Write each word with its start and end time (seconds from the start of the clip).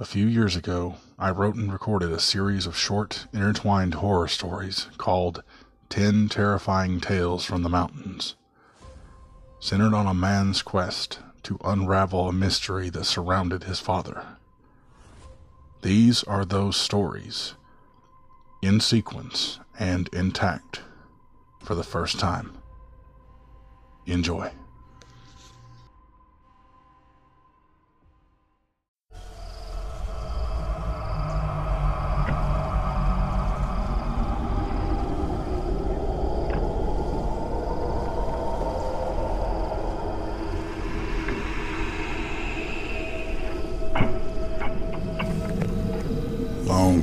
A 0.00 0.06
few 0.06 0.26
years 0.26 0.56
ago, 0.56 0.94
I 1.18 1.30
wrote 1.30 1.56
and 1.56 1.70
recorded 1.70 2.10
a 2.10 2.18
series 2.18 2.64
of 2.64 2.74
short, 2.74 3.26
intertwined 3.34 3.92
horror 3.92 4.28
stories 4.28 4.86
called 4.96 5.42
Ten 5.90 6.30
Terrifying 6.30 7.00
Tales 7.00 7.44
from 7.44 7.62
the 7.62 7.68
Mountains, 7.68 8.34
centered 9.58 9.92
on 9.92 10.06
a 10.06 10.14
man's 10.14 10.62
quest 10.62 11.18
to 11.42 11.58
unravel 11.62 12.30
a 12.30 12.32
mystery 12.32 12.88
that 12.88 13.04
surrounded 13.04 13.64
his 13.64 13.78
father. 13.78 14.24
These 15.82 16.22
are 16.22 16.46
those 16.46 16.78
stories, 16.78 17.52
in 18.62 18.80
sequence 18.80 19.60
and 19.78 20.08
intact, 20.14 20.80
for 21.62 21.74
the 21.74 21.84
first 21.84 22.18
time. 22.18 22.54
Enjoy. 24.06 24.50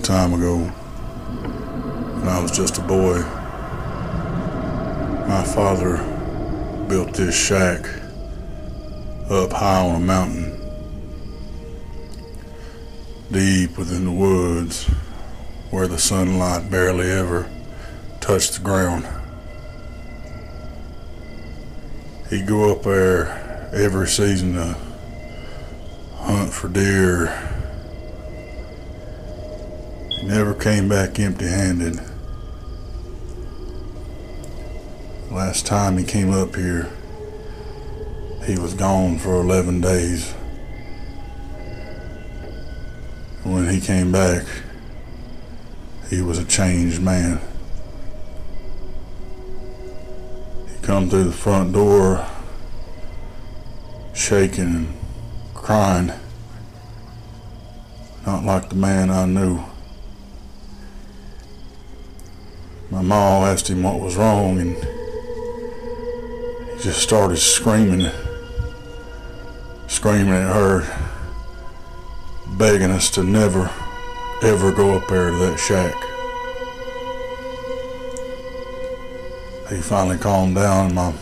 Time 0.07 0.34
ago, 0.34 0.59
when 0.59 2.29
I 2.29 2.41
was 2.41 2.52
just 2.52 2.77
a 2.77 2.81
boy, 2.81 3.20
my 5.27 5.43
father 5.43 5.98
built 6.88 7.13
this 7.13 7.35
shack 7.35 7.85
up 9.29 9.51
high 9.51 9.85
on 9.85 9.95
a 9.95 9.99
mountain, 9.99 10.54
deep 13.34 13.77
within 13.77 14.05
the 14.05 14.12
woods, 14.13 14.85
where 15.71 15.90
the 15.90 15.99
sunlight 15.99 16.71
barely 16.71 17.12
ever 17.12 17.45
touched 18.21 18.54
the 18.54 18.62
ground. 18.62 19.05
He'd 22.29 22.48
go 22.48 22.71
up 22.71 22.84
there 22.84 23.70
every 23.73 24.07
season 24.07 24.54
to 24.54 24.77
hunt 26.15 26.54
for 26.54 26.70
deer 26.70 27.57
never 30.23 30.54
came 30.54 30.90
back 30.90 31.20
empty 31.20 31.48
handed. 31.48 31.99
Last 35.32 35.65
time 35.65 35.98
he 35.98 36.04
came 36.04 36.32
up 36.32 36.55
here, 36.55 36.90
he 38.45 38.57
was 38.57 38.73
gone 38.73 39.20
for 39.20 39.35
11 39.35 39.82
days. 39.82 40.32
When 43.43 43.70
he 43.70 43.79
came 43.79 44.12
back, 44.12 44.45
he 46.10 46.21
was 46.21 46.40
a 46.40 46.45
changed 46.45 47.01
man. 47.01 47.40
He 50.68 50.82
come 50.82 51.10
through 51.10 51.26
the 51.26 51.32
front 51.32 51.73
door, 51.73 52.26
shaking 54.13 54.65
and 54.65 54.98
crying, 55.54 56.12
not 58.26 58.43
like 58.43 58.70
the 58.70 58.76
man 58.76 59.10
I 59.10 59.26
knew. 59.26 59.63
My 62.90 63.02
mom 63.02 63.43
asked 63.43 63.70
him 63.70 63.84
what 63.84 63.99
was 63.99 64.16
wrong, 64.16 64.59
and 64.59 64.75
he 66.78 66.84
just 66.84 67.02
started 67.02 67.38
screaming, 67.38 68.09
screaming 69.88 70.34
at 70.34 70.56
her, 70.56 70.85
begging 72.57 72.91
us 72.91 73.09
to 73.12 73.24
never, 73.24 73.69
ever 74.41 74.72
go 74.72 74.95
up 74.95 75.07
there 75.09 75.31
to 75.31 75.38
that 75.38 75.59
shack. 75.59 75.95
He 79.69 79.81
finally 79.81 80.17
calmed 80.17 80.56
down, 80.56 80.85
and 80.85 80.95
my, 80.95 81.13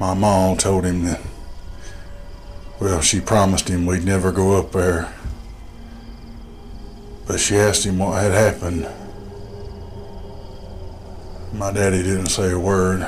my 0.00 0.14
mom 0.14 0.56
told 0.56 0.84
him 0.84 1.04
that, 1.04 1.20
well, 2.80 3.00
she 3.00 3.20
promised 3.20 3.68
him 3.68 3.86
we'd 3.86 4.04
never 4.04 4.32
go 4.32 4.58
up 4.58 4.72
there. 4.72 5.14
But 7.28 7.38
she 7.38 7.54
asked 7.54 7.86
him 7.86 8.00
what 8.00 8.20
had 8.20 8.32
happened. 8.32 8.88
My 11.52 11.70
daddy 11.70 12.02
didn't 12.02 12.26
say 12.26 12.50
a 12.50 12.58
word. 12.58 13.06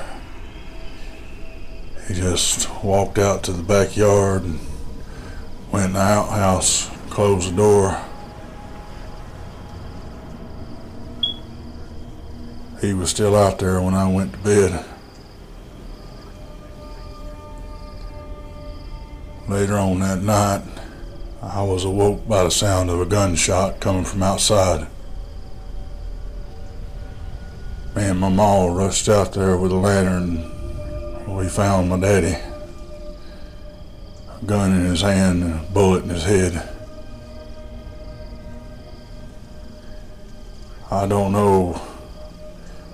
He 2.07 2.13
just 2.13 2.69
walked 2.85 3.19
out 3.19 3.43
to 3.45 3.53
the 3.53 3.63
backyard 3.63 4.43
and 4.43 4.61
went 5.73 5.87
in 5.87 5.93
the 5.95 6.01
outhouse, 6.01 6.91
closed 7.09 7.53
the 7.53 7.57
door. 7.57 8.01
He 12.83 12.93
was 12.93 13.09
still 13.09 13.35
out 13.35 13.59
there 13.59 13.81
when 13.81 13.95
I 13.95 14.13
went 14.13 14.35
to 14.35 14.39
bed. 14.41 14.85
Later 19.49 19.79
on 19.79 20.01
that 20.01 20.23
night, 20.23 20.63
I 21.41 21.63
was 21.63 21.85
awoke 21.85 22.29
by 22.29 22.45
the 22.45 22.51
sound 22.51 22.91
of 22.91 23.01
a 23.01 23.07
gunshot 23.07 23.81
coming 23.81 24.05
from 24.05 24.23
outside. 24.23 24.87
Me 27.95 28.07
and 28.07 28.19
my 28.19 28.29
ma 28.29 28.67
rushed 28.67 29.09
out 29.09 29.33
there 29.35 29.57
with 29.57 29.71
a 29.71 29.77
lantern. 29.77 30.51
We 31.33 31.49
found 31.49 31.89
my 31.89 32.01
daddy. 32.01 32.37
A 34.43 34.45
gun 34.45 34.73
in 34.73 34.87
his 34.87 35.03
hand 35.03 35.45
and 35.45 35.61
a 35.61 35.73
bullet 35.73 36.03
in 36.03 36.11
his 36.11 36.25
head. 36.25 36.69
I 40.91 41.07
don't 41.07 41.31
know 41.31 41.75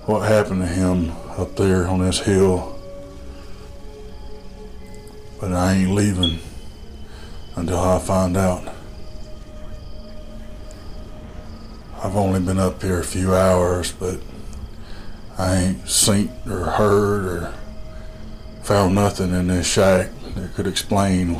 what 0.05 0.27
happened 0.27 0.61
to 0.61 0.67
him 0.67 1.11
up 1.37 1.55
there 1.55 1.87
on 1.87 2.01
this 2.01 2.19
hill, 2.19 2.79
but 5.39 5.51
I 5.51 5.73
ain't 5.73 5.91
leaving 5.91 6.39
until 7.55 7.79
I 7.79 7.97
find 7.97 8.37
out. 8.37 8.71
I've 12.03 12.15
only 12.15 12.39
been 12.39 12.59
up 12.59 12.81
here 12.83 12.99
a 12.99 13.03
few 13.03 13.33
hours, 13.35 13.91
but 13.91 14.19
I 15.41 15.55
ain't 15.55 15.89
seen 15.89 16.31
or 16.45 16.65
heard 16.65 17.25
or 17.25 17.53
found 18.61 18.93
nothing 18.93 19.33
in 19.33 19.47
this 19.47 19.65
shack 19.65 20.11
that 20.35 20.53
could 20.53 20.67
explain 20.67 21.33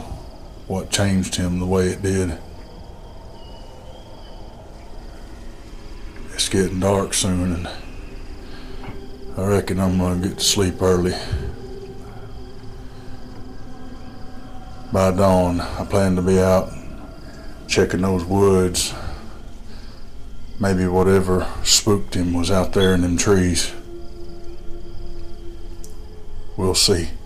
what 0.65 0.89
changed 0.89 1.35
him 1.35 1.59
the 1.59 1.67
way 1.67 1.89
it 1.89 2.01
did. 2.01 2.35
It's 6.33 6.49
getting 6.49 6.79
dark 6.79 7.13
soon 7.13 7.53
and 7.53 7.69
I 9.37 9.45
reckon 9.45 9.79
I'm 9.79 9.99
gonna 9.99 10.27
get 10.27 10.39
to 10.39 10.43
sleep 10.43 10.81
early. 10.81 11.13
By 14.91 15.11
dawn, 15.11 15.61
I 15.61 15.85
plan 15.85 16.15
to 16.15 16.23
be 16.23 16.39
out 16.39 16.73
checking 17.67 18.01
those 18.01 18.25
woods. 18.25 18.95
Maybe 20.59 20.87
whatever 20.87 21.47
spooked 21.63 22.15
him 22.15 22.33
was 22.33 22.49
out 22.49 22.73
there 22.73 22.95
in 22.95 23.01
them 23.01 23.15
trees. 23.15 23.75
We'll 26.71 26.75
see. 26.77 27.20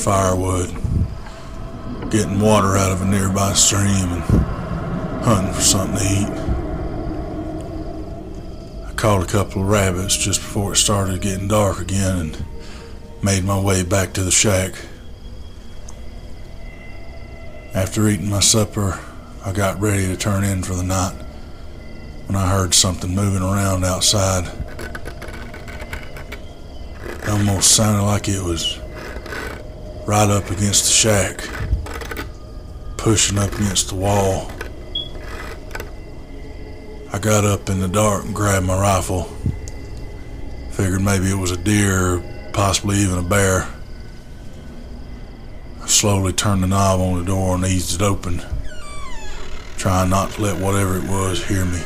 Firewood, 0.00 0.70
getting 2.10 2.40
water 2.40 2.76
out 2.76 2.92
of 2.92 3.02
a 3.02 3.04
nearby 3.04 3.52
stream, 3.52 4.12
and 4.12 4.22
hunting 5.24 5.52
for 5.52 5.60
something 5.60 5.98
to 5.98 6.04
eat. 6.04 6.28
I 8.88 8.92
caught 8.94 9.22
a 9.22 9.26
couple 9.26 9.62
of 9.62 9.68
rabbits 9.68 10.16
just 10.16 10.40
before 10.40 10.72
it 10.72 10.76
started 10.76 11.20
getting 11.20 11.48
dark 11.48 11.80
again 11.80 12.16
and 12.18 12.44
made 13.22 13.44
my 13.44 13.58
way 13.58 13.82
back 13.82 14.12
to 14.14 14.22
the 14.22 14.30
shack. 14.30 14.74
After 17.74 18.08
eating 18.08 18.30
my 18.30 18.40
supper, 18.40 19.00
I 19.44 19.52
got 19.52 19.80
ready 19.80 20.06
to 20.06 20.16
turn 20.16 20.44
in 20.44 20.62
for 20.62 20.74
the 20.74 20.84
night 20.84 21.14
when 22.26 22.36
I 22.36 22.48
heard 22.48 22.74
something 22.74 23.14
moving 23.14 23.42
around 23.42 23.84
outside. 23.84 24.44
It 27.04 27.28
almost 27.28 27.72
sounded 27.72 28.04
like 28.04 28.28
it 28.28 28.42
was 28.42 28.78
right 30.06 30.28
up 30.28 30.50
against 30.50 30.84
the 30.84 30.90
shack, 30.90 31.48
pushing 32.98 33.38
up 33.38 33.52
against 33.54 33.88
the 33.88 33.94
wall. 33.94 34.50
I 37.12 37.18
got 37.18 37.44
up 37.44 37.70
in 37.70 37.80
the 37.80 37.88
dark 37.88 38.24
and 38.24 38.34
grabbed 38.34 38.66
my 38.66 38.78
rifle. 38.78 39.22
Figured 40.72 41.00
maybe 41.00 41.30
it 41.30 41.38
was 41.38 41.52
a 41.52 41.56
deer 41.56 42.22
possibly 42.52 42.98
even 42.98 43.18
a 43.18 43.22
bear. 43.22 43.68
I 45.82 45.86
slowly 45.86 46.32
turned 46.32 46.62
the 46.62 46.66
knob 46.66 47.00
on 47.00 47.18
the 47.18 47.24
door 47.24 47.54
and 47.54 47.64
eased 47.64 48.00
it 48.00 48.02
open, 48.02 48.42
trying 49.76 50.10
not 50.10 50.32
to 50.32 50.42
let 50.42 50.60
whatever 50.60 50.98
it 50.98 51.04
was 51.04 51.44
hear 51.44 51.64
me. 51.64 51.82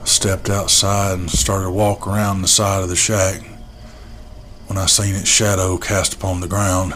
I 0.00 0.04
stepped 0.04 0.50
outside 0.50 1.18
and 1.18 1.30
started 1.30 1.64
to 1.64 1.70
walk 1.70 2.06
around 2.06 2.42
the 2.42 2.48
side 2.48 2.82
of 2.82 2.88
the 2.88 2.96
shack 2.96 3.49
when 4.70 4.78
I 4.78 4.86
seen 4.86 5.16
its 5.16 5.28
shadow 5.28 5.76
cast 5.76 6.14
upon 6.14 6.40
the 6.40 6.46
ground. 6.46 6.94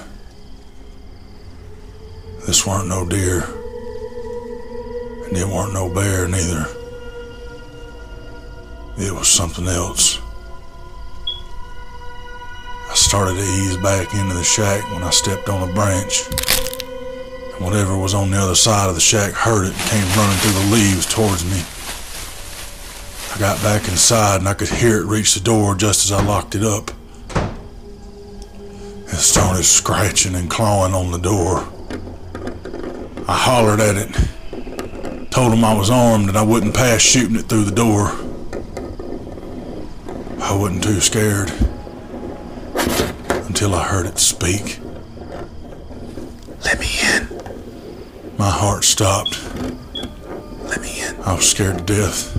This 2.46 2.64
weren't 2.64 2.86
no 2.86 3.04
deer, 3.04 3.42
and 5.26 5.36
it 5.36 5.44
weren't 5.44 5.72
no 5.72 5.92
bear 5.92 6.28
neither. 6.28 6.66
It 8.96 9.12
was 9.12 9.26
something 9.26 9.66
else. 9.66 10.20
I 12.88 12.94
started 12.94 13.34
to 13.34 13.42
ease 13.42 13.76
back 13.78 14.14
into 14.14 14.34
the 14.34 14.44
shack 14.44 14.88
when 14.92 15.02
I 15.02 15.10
stepped 15.10 15.48
on 15.48 15.68
a 15.68 15.72
branch. 15.72 16.28
And 17.56 17.64
whatever 17.64 17.98
was 17.98 18.14
on 18.14 18.30
the 18.30 18.38
other 18.38 18.54
side 18.54 18.88
of 18.88 18.94
the 18.94 19.00
shack 19.00 19.32
heard 19.32 19.66
it 19.66 19.72
and 19.72 19.90
came 19.90 20.16
running 20.16 20.36
through 20.36 20.62
the 20.62 20.70
leaves 20.76 21.12
towards 21.12 21.44
me. 21.44 21.60
I 23.34 23.38
got 23.40 23.60
back 23.64 23.88
inside 23.88 24.36
and 24.38 24.48
I 24.48 24.54
could 24.54 24.68
hear 24.68 25.00
it 25.00 25.06
reach 25.06 25.34
the 25.34 25.40
door 25.40 25.74
just 25.74 26.04
as 26.04 26.12
I 26.12 26.24
locked 26.24 26.54
it 26.54 26.62
up. 26.62 26.92
It 29.14 29.18
started 29.18 29.62
scratching 29.62 30.34
and 30.34 30.50
clawing 30.50 30.92
on 30.92 31.12
the 31.12 31.18
door. 31.18 31.58
I 33.28 33.36
hollered 33.36 33.78
at 33.78 33.94
it, 33.94 35.30
told 35.30 35.52
him 35.52 35.64
I 35.64 35.72
was 35.72 35.88
armed 35.88 36.28
and 36.28 36.36
I 36.36 36.42
wouldn't 36.42 36.74
pass 36.74 37.00
shooting 37.00 37.36
it 37.36 37.42
through 37.42 37.62
the 37.62 37.70
door. 37.70 38.08
I 40.42 40.56
wasn't 40.56 40.82
too 40.82 40.98
scared 40.98 41.52
until 43.46 43.76
I 43.76 43.84
heard 43.84 44.06
it 44.06 44.18
speak. 44.18 44.80
Let 46.64 46.80
me 46.80 46.88
in. 47.14 47.28
My 48.36 48.50
heart 48.50 48.82
stopped. 48.82 49.38
Let 50.64 50.80
me 50.80 51.02
in. 51.02 51.14
I 51.20 51.34
was 51.34 51.48
scared 51.48 51.78
to 51.78 51.84
death. 51.84 52.36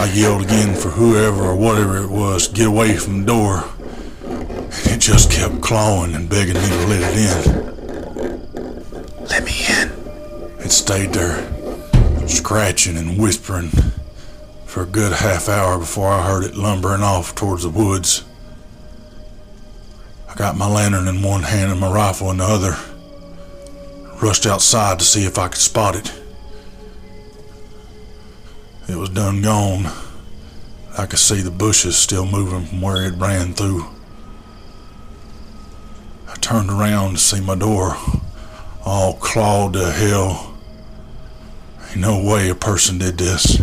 I 0.00 0.10
yelled 0.12 0.42
again 0.42 0.74
for 0.74 0.88
whoever 0.88 1.44
or 1.44 1.54
whatever 1.54 1.98
it 1.98 2.10
was 2.10 2.48
to 2.48 2.54
get 2.54 2.66
away 2.66 2.96
from 2.96 3.20
the 3.20 3.26
door. 3.26 3.71
Just 5.02 5.32
kept 5.32 5.60
clawing 5.60 6.14
and 6.14 6.28
begging 6.30 6.54
me 6.54 6.68
to 6.68 6.86
let 6.86 7.02
it 7.02 7.16
in. 7.18 7.42
Let 9.24 9.42
me 9.42 9.52
in. 9.68 9.88
It 10.64 10.70
stayed 10.70 11.12
there, 11.12 11.42
scratching 12.28 12.96
and 12.96 13.18
whispering 13.18 13.72
for 14.64 14.84
a 14.84 14.86
good 14.86 15.12
half 15.12 15.48
hour 15.48 15.80
before 15.80 16.08
I 16.08 16.24
heard 16.24 16.44
it 16.44 16.54
lumbering 16.54 17.02
off 17.02 17.34
towards 17.34 17.64
the 17.64 17.68
woods. 17.68 18.22
I 20.28 20.36
got 20.36 20.56
my 20.56 20.68
lantern 20.70 21.08
in 21.08 21.20
one 21.20 21.42
hand 21.42 21.72
and 21.72 21.80
my 21.80 21.90
rifle 21.92 22.30
in 22.30 22.36
the 22.36 22.44
other. 22.44 22.76
Rushed 24.22 24.46
outside 24.46 25.00
to 25.00 25.04
see 25.04 25.24
if 25.24 25.36
I 25.36 25.48
could 25.48 25.58
spot 25.58 25.96
it. 25.96 26.12
It 28.88 28.94
was 28.94 29.08
done 29.08 29.42
gone. 29.42 29.90
I 30.96 31.06
could 31.06 31.18
see 31.18 31.40
the 31.40 31.50
bushes 31.50 31.96
still 31.96 32.24
moving 32.24 32.66
from 32.66 32.80
where 32.80 33.02
it 33.04 33.14
ran 33.14 33.52
through. 33.54 33.88
Turned 36.52 36.70
around 36.70 37.12
to 37.12 37.18
see 37.18 37.40
my 37.40 37.54
door 37.54 37.96
all 38.84 39.14
clawed 39.14 39.72
to 39.72 39.90
hell. 39.90 40.54
Ain't 41.88 41.96
no 41.96 42.22
way 42.22 42.50
a 42.50 42.54
person 42.54 42.98
did 42.98 43.16
this. 43.16 43.62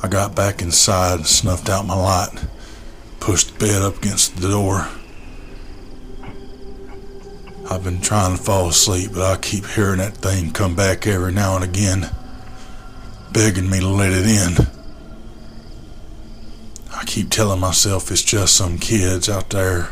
I 0.00 0.06
got 0.06 0.36
back 0.36 0.62
inside 0.62 1.14
and 1.16 1.26
snuffed 1.26 1.68
out 1.68 1.84
my 1.84 1.96
light, 1.96 2.44
pushed 3.18 3.54
the 3.54 3.66
bed 3.66 3.82
up 3.82 3.96
against 3.96 4.36
the 4.36 4.50
door. 4.50 4.86
I've 7.68 7.82
been 7.82 8.00
trying 8.00 8.36
to 8.36 8.40
fall 8.40 8.68
asleep, 8.68 9.10
but 9.12 9.22
I 9.22 9.36
keep 9.36 9.66
hearing 9.66 9.98
that 9.98 10.18
thing 10.18 10.52
come 10.52 10.76
back 10.76 11.08
every 11.08 11.32
now 11.32 11.56
and 11.56 11.64
again, 11.64 12.08
begging 13.32 13.68
me 13.68 13.80
to 13.80 13.88
let 13.88 14.12
it 14.12 14.26
in. 14.26 14.68
I 16.94 17.02
keep 17.04 17.30
telling 17.30 17.58
myself 17.58 18.12
it's 18.12 18.22
just 18.22 18.54
some 18.54 18.78
kids 18.78 19.28
out 19.28 19.50
there 19.50 19.88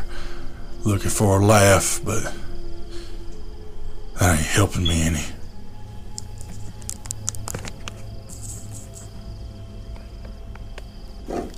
looking 0.83 1.09
for 1.09 1.39
a 1.39 1.45
laugh, 1.45 2.01
but 2.03 2.23
that 4.19 4.37
ain't 4.37 4.47
helping 4.47 4.83
me 4.83 5.01
any. 5.03 5.25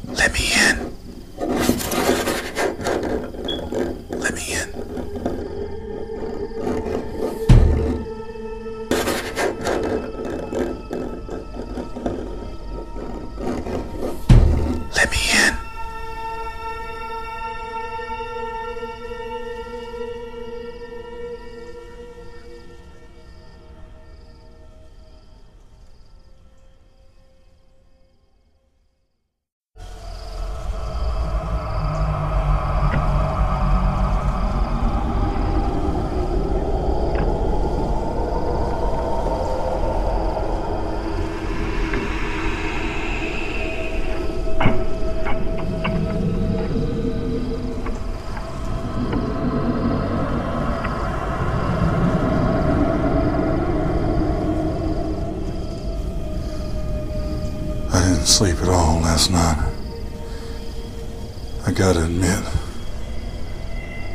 Let 0.08 0.34
me 0.34 0.54
in. 0.54 1.01
Last 59.12 59.30
night. 59.30 59.58
I 61.68 61.72
gotta 61.74 62.06
admit, 62.06 62.40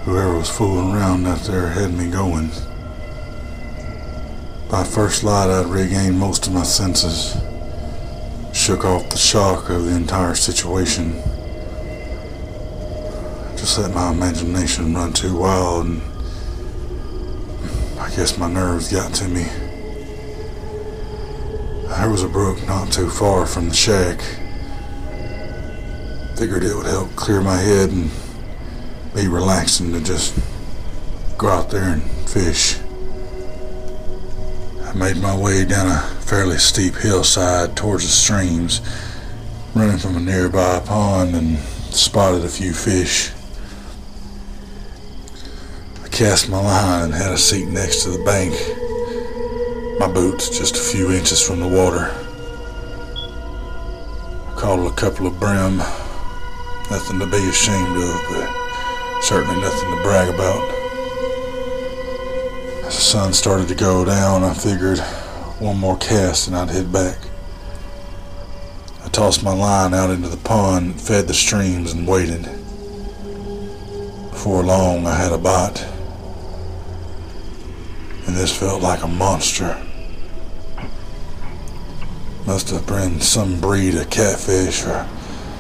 whoever 0.04 0.38
was 0.38 0.48
fooling 0.48 0.94
around 0.94 1.26
out 1.26 1.40
there 1.40 1.68
had 1.68 1.92
me 1.92 2.10
going. 2.10 2.48
By 4.70 4.84
first 4.84 5.22
light, 5.22 5.50
I'd 5.50 5.66
regained 5.66 6.18
most 6.18 6.46
of 6.46 6.54
my 6.54 6.62
senses, 6.62 7.36
shook 8.54 8.86
off 8.86 9.10
the 9.10 9.18
shock 9.18 9.68
of 9.68 9.84
the 9.84 9.94
entire 9.94 10.34
situation. 10.34 11.12
Just 13.58 13.78
let 13.78 13.92
my 13.92 14.12
imagination 14.12 14.94
run 14.94 15.12
too 15.12 15.36
wild, 15.36 15.88
and 15.88 16.00
I 18.00 18.08
guess 18.16 18.38
my 18.38 18.50
nerves 18.50 18.90
got 18.90 19.12
to 19.16 19.28
me. 19.28 19.44
There 21.86 22.08
was 22.10 22.22
a 22.22 22.28
brook 22.28 22.66
not 22.66 22.90
too 22.90 23.10
far 23.10 23.44
from 23.44 23.68
the 23.68 23.74
shack. 23.74 24.22
Figured 26.36 26.64
it 26.64 26.74
would 26.76 26.84
help 26.84 27.16
clear 27.16 27.40
my 27.40 27.56
head 27.56 27.88
and 27.88 28.10
be 29.14 29.26
relaxing 29.26 29.90
to 29.92 30.00
just 30.02 30.38
go 31.38 31.48
out 31.48 31.70
there 31.70 31.94
and 31.94 32.02
fish. 32.28 32.78
I 34.82 34.92
made 34.92 35.16
my 35.16 35.34
way 35.34 35.64
down 35.64 35.86
a 35.86 36.00
fairly 36.20 36.58
steep 36.58 36.94
hillside 36.94 37.74
towards 37.74 38.04
the 38.04 38.10
streams 38.10 38.82
running 39.74 39.96
from 39.96 40.16
a 40.16 40.20
nearby 40.20 40.80
pond 40.80 41.34
and 41.34 41.58
spotted 41.58 42.44
a 42.44 42.48
few 42.48 42.72
fish. 42.72 43.32
I 46.04 46.08
cast 46.08 46.50
my 46.50 46.60
line 46.60 47.04
and 47.04 47.14
had 47.14 47.32
a 47.32 47.38
seat 47.38 47.68
next 47.68 48.02
to 48.04 48.10
the 48.10 48.24
bank, 48.24 48.52
my 49.98 50.12
boots 50.12 50.50
just 50.50 50.76
a 50.76 50.80
few 50.80 51.12
inches 51.12 51.40
from 51.40 51.60
the 51.60 51.68
water. 51.68 52.10
I 54.48 54.60
caught 54.60 54.86
a 54.86 54.94
couple 54.94 55.26
of 55.26 55.40
brim, 55.40 55.80
nothing 56.90 57.18
to 57.18 57.26
be 57.26 57.48
ashamed 57.48 57.96
of, 57.96 58.20
but 58.30 59.22
certainly 59.22 59.60
nothing 59.60 59.90
to 59.90 60.02
brag 60.02 60.32
about. 60.32 60.62
As 62.86 62.94
the 62.94 63.02
sun 63.02 63.32
started 63.32 63.68
to 63.68 63.74
go 63.74 64.04
down, 64.04 64.44
I 64.44 64.54
figured 64.54 65.00
one 65.58 65.78
more 65.78 65.96
cast 65.96 66.48
and 66.48 66.56
I'd 66.56 66.70
head 66.70 66.92
back. 66.92 67.18
I 69.04 69.08
tossed 69.08 69.42
my 69.42 69.52
line 69.52 69.94
out 69.94 70.10
into 70.10 70.28
the 70.28 70.36
pond, 70.36 71.00
fed 71.00 71.26
the 71.26 71.34
streams, 71.34 71.92
and 71.92 72.06
waited. 72.06 72.42
Before 74.30 74.62
long, 74.62 75.06
I 75.06 75.14
had 75.14 75.32
a 75.32 75.38
bite. 75.38 75.84
And 78.26 78.36
this 78.36 78.56
felt 78.56 78.82
like 78.82 79.02
a 79.02 79.08
monster. 79.08 79.80
Must 82.46 82.70
have 82.70 82.86
been 82.86 83.20
some 83.20 83.60
breed 83.60 83.96
of 83.96 84.08
catfish 84.10 84.84
or 84.84 85.08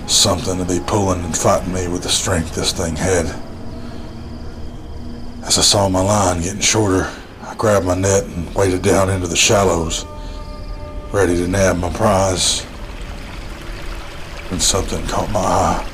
something 0.06 0.58
to 0.58 0.64
be 0.64 0.80
pulling 0.86 1.24
and 1.24 1.36
fighting 1.36 1.72
me 1.72 1.88
with 1.88 2.02
the 2.02 2.08
strength 2.08 2.54
this 2.54 2.72
thing 2.72 2.96
had. 2.96 3.26
As 5.44 5.58
I 5.58 5.62
saw 5.62 5.88
my 5.88 6.00
line 6.00 6.42
getting 6.42 6.60
shorter, 6.60 7.10
I 7.42 7.54
grabbed 7.54 7.86
my 7.86 7.94
net 7.94 8.24
and 8.24 8.52
waded 8.54 8.82
down 8.82 9.10
into 9.10 9.26
the 9.26 9.36
shallows, 9.36 10.04
ready 11.12 11.36
to 11.36 11.48
nab 11.48 11.78
my 11.78 11.90
prize. 11.90 12.62
When 14.50 14.60
something 14.60 15.04
caught 15.06 15.30
my 15.30 15.40
eye. 15.40 15.92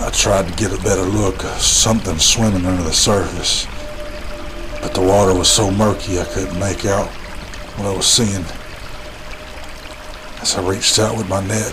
I 0.00 0.10
tried 0.10 0.48
to 0.48 0.54
get 0.54 0.72
a 0.72 0.82
better 0.82 1.02
look, 1.02 1.40
something 1.42 2.18
swimming 2.18 2.66
under 2.66 2.82
the 2.82 2.92
surface, 2.92 3.66
but 4.82 4.94
the 4.94 5.00
water 5.00 5.34
was 5.36 5.48
so 5.48 5.70
murky 5.70 6.18
I 6.20 6.24
couldn't 6.24 6.58
make 6.58 6.84
out 6.84 7.08
what 7.76 7.88
I 7.88 7.96
was 7.96 8.06
seeing. 8.06 8.44
As 10.44 10.56
I 10.58 10.68
reached 10.68 10.98
out 10.98 11.16
with 11.16 11.26
my 11.26 11.40
net, 11.40 11.72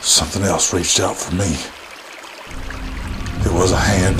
something 0.00 0.42
else 0.42 0.74
reached 0.74 0.98
out 0.98 1.16
for 1.16 1.32
me. 1.36 1.54
It 3.46 3.52
was 3.54 3.70
a 3.70 3.78
hand 3.78 4.18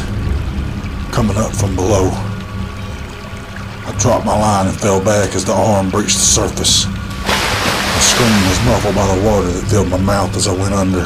coming 1.12 1.37
up 1.37 1.50
from 1.50 1.75
below. 1.75 2.11
I 2.14 3.93
dropped 3.99 4.25
my 4.25 4.38
line 4.38 4.69
and 4.69 4.76
fell 4.78 5.05
back 5.05 5.35
as 5.35 5.45
the 5.45 5.52
arm 5.52 5.90
breached 5.90 6.14
the 6.14 6.31
surface. 6.31 6.87
My 6.87 8.02
scream 8.07 8.31
was 8.47 8.64
muffled 8.66 8.95
by 8.95 9.16
the 9.16 9.26
water 9.26 9.49
that 9.49 9.66
filled 9.66 9.90
my 9.90 9.99
mouth 9.99 10.37
as 10.37 10.47
I 10.47 10.52
went 10.55 10.73
under. 10.73 11.02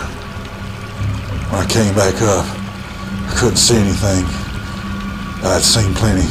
When 1.49 1.65
I 1.65 1.67
came 1.67 1.95
back 1.95 2.21
up, 2.21 2.45
I 2.45 3.35
couldn't 3.39 3.57
see 3.57 3.79
anything. 3.79 4.27
I'd 5.49 5.63
seen 5.63 5.95
plenty. 5.95 6.29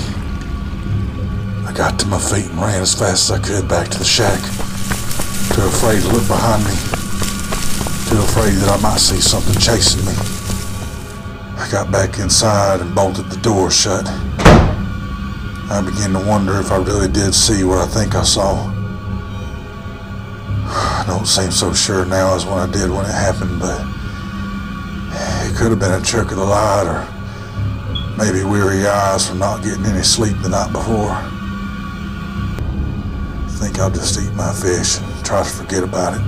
I 1.66 1.74
got 1.74 1.98
to 2.02 2.06
my 2.06 2.20
feet 2.20 2.52
and 2.52 2.62
ran 2.62 2.84
as 2.84 2.94
fast 2.94 3.32
as 3.32 3.40
I 3.40 3.40
could 3.40 3.68
back 3.68 3.88
to 3.88 3.98
the 3.98 4.06
shack. 4.06 4.69
Too 5.60 5.66
afraid 5.66 6.02
to 6.04 6.08
look 6.08 6.26
behind 6.26 6.64
me. 6.64 6.72
Too 8.08 8.18
afraid 8.24 8.54
that 8.64 8.70
I 8.72 8.82
might 8.82 8.98
see 8.98 9.20
something 9.20 9.60
chasing 9.60 10.06
me. 10.06 10.14
I 11.60 11.70
got 11.70 11.92
back 11.92 12.18
inside 12.18 12.80
and 12.80 12.96
bolted 12.96 13.26
the 13.26 13.36
door 13.42 13.70
shut. 13.70 14.08
I 14.08 15.84
began 15.86 16.14
to 16.14 16.26
wonder 16.26 16.58
if 16.62 16.72
I 16.72 16.78
really 16.78 17.10
did 17.10 17.34
see 17.34 17.66
what 17.66 17.80
I 17.80 17.88
think 17.88 18.16
I 18.16 18.24
saw. 18.24 18.56
I 20.64 21.04
don't 21.06 21.28
seem 21.28 21.52
so 21.52 21.74
sure 21.74 22.06
now 22.06 22.36
as 22.36 22.46
when 22.46 22.58
I 22.58 22.72
did 22.72 22.90
when 22.90 23.04
it 23.04 23.12
happened, 23.12 23.60
but 23.60 23.82
it 25.46 25.58
could 25.58 25.72
have 25.72 25.80
been 25.80 25.92
a 25.92 26.02
trick 26.02 26.32
of 26.32 26.38
the 26.38 26.46
light 26.46 26.88
or 26.88 27.06
maybe 28.18 28.46
weary 28.46 28.88
eyes 28.88 29.28
from 29.28 29.40
not 29.40 29.62
getting 29.62 29.84
any 29.84 30.04
sleep 30.04 30.38
the 30.42 30.48
night 30.48 30.72
before. 30.72 31.12
I 33.44 33.50
think 33.60 33.78
I'll 33.78 33.92
just 33.92 34.18
eat 34.22 34.34
my 34.36 34.54
fish 34.54 35.02
try 35.30 35.44
to 35.44 35.50
forget 35.50 35.84
about 35.84 36.16
it. 36.16 36.22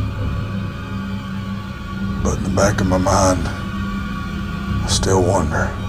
But 2.24 2.38
in 2.38 2.44
the 2.44 2.52
back 2.56 2.82
of 2.82 2.86
my 2.86 3.00
mind, 3.00 3.42
I 3.48 4.86
still 4.90 5.24
wonder. 5.24 5.81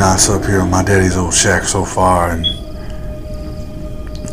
Nights 0.00 0.30
up 0.30 0.42
here 0.46 0.60
in 0.60 0.70
my 0.70 0.82
daddy's 0.82 1.14
old 1.14 1.34
shack 1.34 1.62
so 1.62 1.84
far, 1.84 2.30
and 2.30 2.46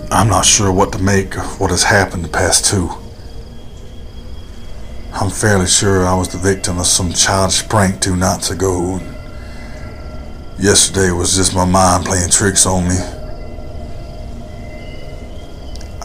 I'm 0.10 0.30
not 0.30 0.46
sure 0.46 0.72
what 0.72 0.94
to 0.94 0.98
make 0.98 1.38
of 1.38 1.60
what 1.60 1.72
has 1.72 1.84
happened 1.84 2.24
the 2.24 2.30
past 2.30 2.64
two. 2.64 2.90
I'm 5.12 5.30
fairly 5.30 5.68
sure 5.68 6.06
I 6.06 6.16
was 6.16 6.30
the 6.30 6.38
victim 6.38 6.80
of 6.80 6.86
some 6.86 7.12
childish 7.12 7.68
prank 7.68 8.00
two 8.00 8.16
nights 8.16 8.50
ago. 8.50 9.02
Yesterday 10.58 11.12
was 11.12 11.36
just 11.36 11.54
my 11.54 11.66
mind 11.66 12.06
playing 12.06 12.30
tricks 12.30 12.66
on 12.66 12.88
me. 12.88 12.96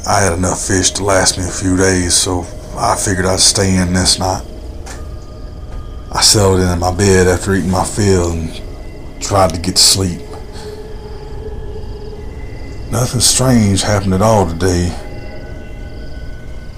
I 0.05 0.23
had 0.23 0.33
enough 0.33 0.61
fish 0.61 0.91
to 0.93 1.05
last 1.05 1.39
me 1.39 1.45
a 1.45 1.53
few 1.53 1.77
days, 1.77 2.15
so 2.15 2.41
I 2.77 2.97
figured 2.97 3.27
I'd 3.27 3.39
stay 3.39 3.77
in 3.77 3.93
this 3.93 4.19
night. 4.19 4.45
I 6.11 6.21
settled 6.21 6.63
in 6.63 6.81
my 6.81 6.93
bed 6.93 7.29
after 7.29 7.55
eating 7.55 7.71
my 7.71 7.85
fill 7.85 8.33
and 8.33 8.72
tried 9.33 9.55
to 9.55 9.59
get 9.59 9.77
to 9.77 9.83
sleep. 9.83 10.21
Nothing 12.91 13.23
strange 13.23 13.81
happened 13.81 14.13
at 14.13 14.21
all 14.21 14.47
today. 14.47 14.95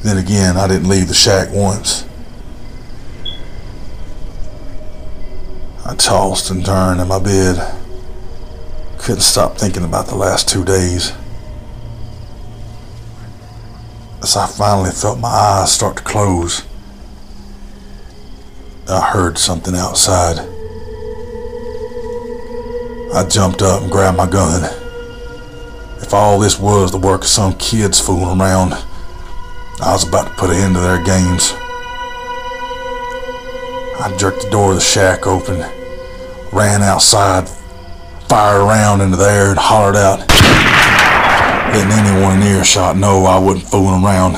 Then 0.04 0.18
again, 0.18 0.56
I 0.56 0.68
didn't 0.68 0.88
leave 0.88 1.08
the 1.08 1.14
shack 1.14 1.48
once. 1.50 2.06
I 5.84 5.96
tossed 5.96 6.52
and 6.52 6.64
turned 6.64 7.00
in 7.00 7.08
my 7.08 7.18
bed. 7.18 7.76
Couldn't 8.98 9.22
stop 9.22 9.58
thinking 9.58 9.82
about 9.82 10.06
the 10.06 10.14
last 10.14 10.48
two 10.48 10.64
days. 10.64 11.12
As 14.22 14.36
I 14.36 14.46
finally 14.46 14.92
felt 14.92 15.18
my 15.18 15.26
eyes 15.26 15.72
start 15.72 15.96
to 15.96 16.04
close, 16.04 16.64
I 18.88 19.00
heard 19.00 19.38
something 19.38 19.74
outside. 19.74 20.53
I 23.14 23.24
jumped 23.28 23.62
up 23.62 23.82
and 23.82 23.92
grabbed 23.92 24.16
my 24.16 24.28
gun. 24.28 24.64
If 26.02 26.12
all 26.12 26.40
this 26.40 26.58
was 26.58 26.90
the 26.90 26.98
work 26.98 27.20
of 27.20 27.28
some 27.28 27.54
kids 27.54 28.00
fooling 28.00 28.40
around, 28.40 28.72
I 29.80 29.92
was 29.92 30.06
about 30.06 30.26
to 30.26 30.34
put 30.34 30.50
an 30.50 30.56
end 30.56 30.74
to 30.74 30.80
their 30.80 31.02
games. 31.04 31.52
I 34.00 34.12
jerked 34.18 34.42
the 34.42 34.50
door 34.50 34.70
of 34.70 34.78
the 34.78 34.80
shack 34.80 35.28
open, 35.28 35.60
ran 36.52 36.82
outside, 36.82 37.48
fired 38.28 38.60
around 38.60 39.00
into 39.00 39.16
the 39.16 39.30
air, 39.30 39.50
and 39.50 39.60
hollered 39.60 39.94
out, 39.94 40.18
letting 41.72 41.92
anyone 41.92 42.42
in 42.42 42.48
earshot 42.48 42.96
know 42.96 43.26
I 43.26 43.38
wasn't 43.38 43.68
fooling 43.70 44.04
around. 44.04 44.34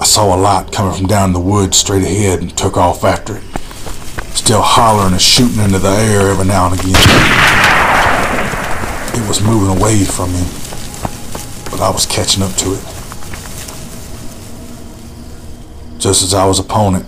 I 0.00 0.04
saw 0.04 0.36
a 0.36 0.38
light 0.38 0.70
coming 0.70 0.96
from 0.96 1.08
down 1.08 1.30
in 1.30 1.34
the 1.34 1.40
woods 1.40 1.76
straight 1.76 2.04
ahead 2.04 2.42
and 2.42 2.56
took 2.56 2.76
off 2.76 3.02
after 3.02 3.38
it, 3.38 3.42
still 4.36 4.60
hollering 4.60 5.12
and 5.12 5.20
shooting 5.20 5.60
into 5.60 5.78
the 5.78 5.88
air 5.88 6.28
every 6.28 6.44
now 6.44 6.70
and 6.70 6.78
again. 6.78 6.94
It 9.14 9.26
was 9.26 9.40
moving 9.40 9.76
away 9.76 10.04
from 10.04 10.32
me, 10.32 10.44
but 11.70 11.80
I 11.80 11.90
was 11.90 12.04
catching 12.04 12.42
up 12.42 12.52
to 12.56 12.74
it. 12.74 12.84
Just 15.98 16.22
as 16.22 16.34
I 16.34 16.44
was 16.44 16.58
upon 16.58 16.96
it, 16.96 17.06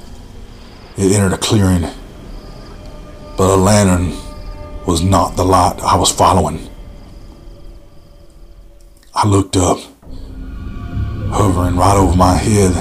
it 0.97 1.13
entered 1.13 1.35
a 1.35 1.39
clearing, 1.39 1.87
but 3.37 3.55
a 3.55 3.57
lantern 3.57 4.17
was 4.87 5.03
not 5.03 5.37
the 5.37 5.45
light 5.45 5.79
I 5.81 5.97
was 5.97 6.11
following. 6.11 6.69
I 9.15 9.29
looked 9.29 9.57
up. 9.57 9.79
Hovering 11.31 11.77
right 11.77 11.97
over 11.97 12.17
my 12.17 12.35
head 12.35 12.75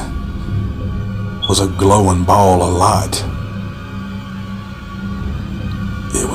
was 1.50 1.60
a 1.60 1.68
glowing 1.68 2.24
ball 2.24 2.64
of 2.64 2.74
light. 2.74 3.37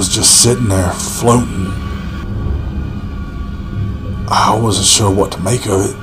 Was 0.03 0.09
just 0.09 0.43
sitting 0.43 0.67
there 0.67 0.91
floating. 0.91 1.69
I 4.29 4.59
wasn't 4.61 4.87
sure 4.87 5.15
what 5.15 5.31
to 5.33 5.41
make 5.41 5.67
of 5.67 5.81
it. 5.81 5.97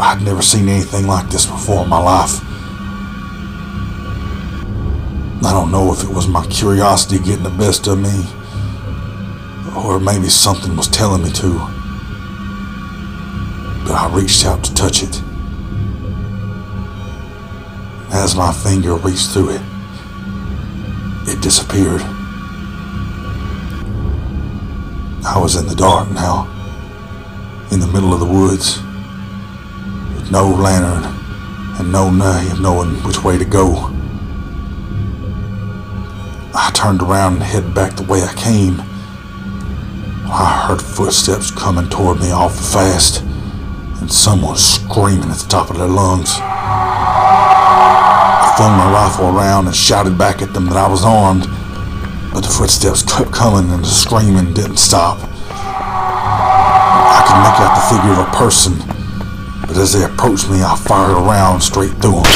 I'd 0.00 0.20
never 0.24 0.42
seen 0.42 0.68
anything 0.68 1.06
like 1.06 1.30
this 1.30 1.46
before 1.46 1.84
in 1.84 1.88
my 1.88 1.98
life. 2.02 2.40
I 5.44 5.52
don't 5.52 5.70
know 5.70 5.92
if 5.92 6.02
it 6.02 6.10
was 6.10 6.26
my 6.26 6.44
curiosity 6.46 7.18
getting 7.18 7.44
the 7.44 7.50
best 7.50 7.86
of 7.86 8.00
me, 8.00 8.24
or 9.76 10.00
maybe 10.00 10.28
something 10.28 10.74
was 10.76 10.88
telling 10.88 11.22
me 11.22 11.30
to. 11.34 11.52
But 13.84 13.92
I 13.92 14.10
reached 14.12 14.44
out 14.44 14.64
to 14.64 14.74
touch 14.74 15.04
it. 15.04 15.22
As 18.12 18.34
my 18.34 18.52
finger 18.52 18.94
reached 18.96 19.30
through 19.30 19.50
it, 19.50 19.62
it 21.28 21.40
disappeared. 21.40 22.02
I 25.24 25.38
was 25.38 25.54
in 25.54 25.66
the 25.68 25.74
dark 25.76 26.10
now, 26.10 26.48
in 27.70 27.78
the 27.78 27.86
middle 27.86 28.12
of 28.12 28.18
the 28.18 28.26
woods, 28.26 28.78
with 30.16 30.32
no 30.32 30.48
lantern 30.48 31.04
and 31.78 31.92
no 31.92 32.06
way 32.08 32.50
of 32.50 32.60
knowing 32.60 32.96
which 33.04 33.22
way 33.22 33.38
to 33.38 33.44
go. 33.44 33.88
I 36.54 36.72
turned 36.74 37.02
around 37.02 37.34
and 37.34 37.42
headed 37.44 37.72
back 37.72 37.94
the 37.94 38.02
way 38.02 38.20
I 38.22 38.34
came. 38.34 38.82
I 40.28 40.66
heard 40.66 40.82
footsteps 40.82 41.52
coming 41.52 41.88
toward 41.88 42.18
me 42.18 42.32
awful 42.32 42.80
fast, 42.80 43.22
and 44.00 44.12
someone 44.12 44.56
screaming 44.56 45.30
at 45.30 45.36
the 45.36 45.48
top 45.48 45.70
of 45.70 45.78
their 45.78 45.86
lungs. 45.86 46.30
I 48.42 48.54
flung 48.56 48.76
my 48.76 48.90
rifle 48.92 49.28
around 49.28 49.66
and 49.68 49.76
shouted 49.76 50.18
back 50.18 50.42
at 50.42 50.52
them 50.52 50.66
that 50.66 50.76
I 50.76 50.88
was 50.88 51.04
armed, 51.04 51.46
but 52.32 52.40
the 52.40 52.48
footsteps 52.48 53.02
kept 53.02 53.30
coming 53.32 53.70
and 53.70 53.84
the 53.84 53.88
screaming 53.88 54.54
didn't 54.54 54.78
stop. 54.78 55.18
I 57.12 57.20
could 57.28 57.38
make 57.44 57.60
out 57.60 57.76
the 57.76 57.84
figure 57.92 58.12
of 58.12 58.26
a 58.26 58.30
person, 58.32 58.72
but 59.66 59.76
as 59.76 59.92
they 59.92 60.04
approached 60.04 60.48
me, 60.50 60.62
I 60.62 60.76
fired 60.76 61.16
around 61.16 61.60
straight 61.60 61.92
through 62.00 62.22
them. 62.22 62.28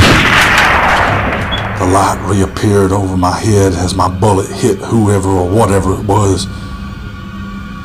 The 1.78 1.86
light 1.92 2.18
reappeared 2.28 2.92
over 2.92 3.16
my 3.16 3.38
head 3.38 3.72
as 3.72 3.94
my 3.94 4.08
bullet 4.08 4.48
hit 4.50 4.78
whoever 4.78 5.28
or 5.28 5.48
whatever 5.48 5.94
it 5.94 6.04
was, 6.06 6.46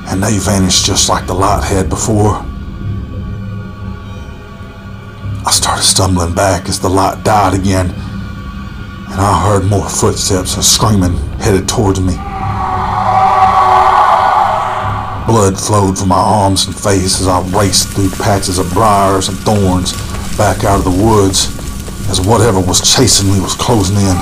and 0.07 0.21
they 0.21 0.37
vanished 0.37 0.85
just 0.85 1.07
like 1.09 1.27
the 1.27 1.33
light 1.33 1.63
had 1.63 1.89
before. 1.89 2.45
I 5.45 5.51
started 5.51 5.83
stumbling 5.83 6.35
back 6.35 6.67
as 6.69 6.79
the 6.79 6.89
light 6.89 7.23
died 7.23 7.53
again, 7.53 7.93
and 9.11 9.19
I 9.19 9.43
heard 9.45 9.65
more 9.65 9.87
footsteps 9.89 10.55
and 10.55 10.63
screaming 10.63 11.15
headed 11.39 11.67
towards 11.67 11.99
me. 11.99 12.15
Blood 15.27 15.59
flowed 15.59 15.99
from 15.99 16.09
my 16.09 16.19
arms 16.19 16.65
and 16.65 16.75
face 16.75 17.19
as 17.21 17.27
I 17.27 17.41
raced 17.51 17.89
through 17.89 18.09
patches 18.11 18.57
of 18.57 18.71
briars 18.73 19.29
and 19.29 19.37
thorns 19.39 19.93
back 20.37 20.63
out 20.63 20.79
of 20.79 20.85
the 20.85 21.03
woods 21.03 21.47
as 22.09 22.19
whatever 22.19 22.59
was 22.59 22.81
chasing 22.81 23.31
me 23.31 23.39
was 23.39 23.53
closing 23.53 23.97
in. 23.97 24.17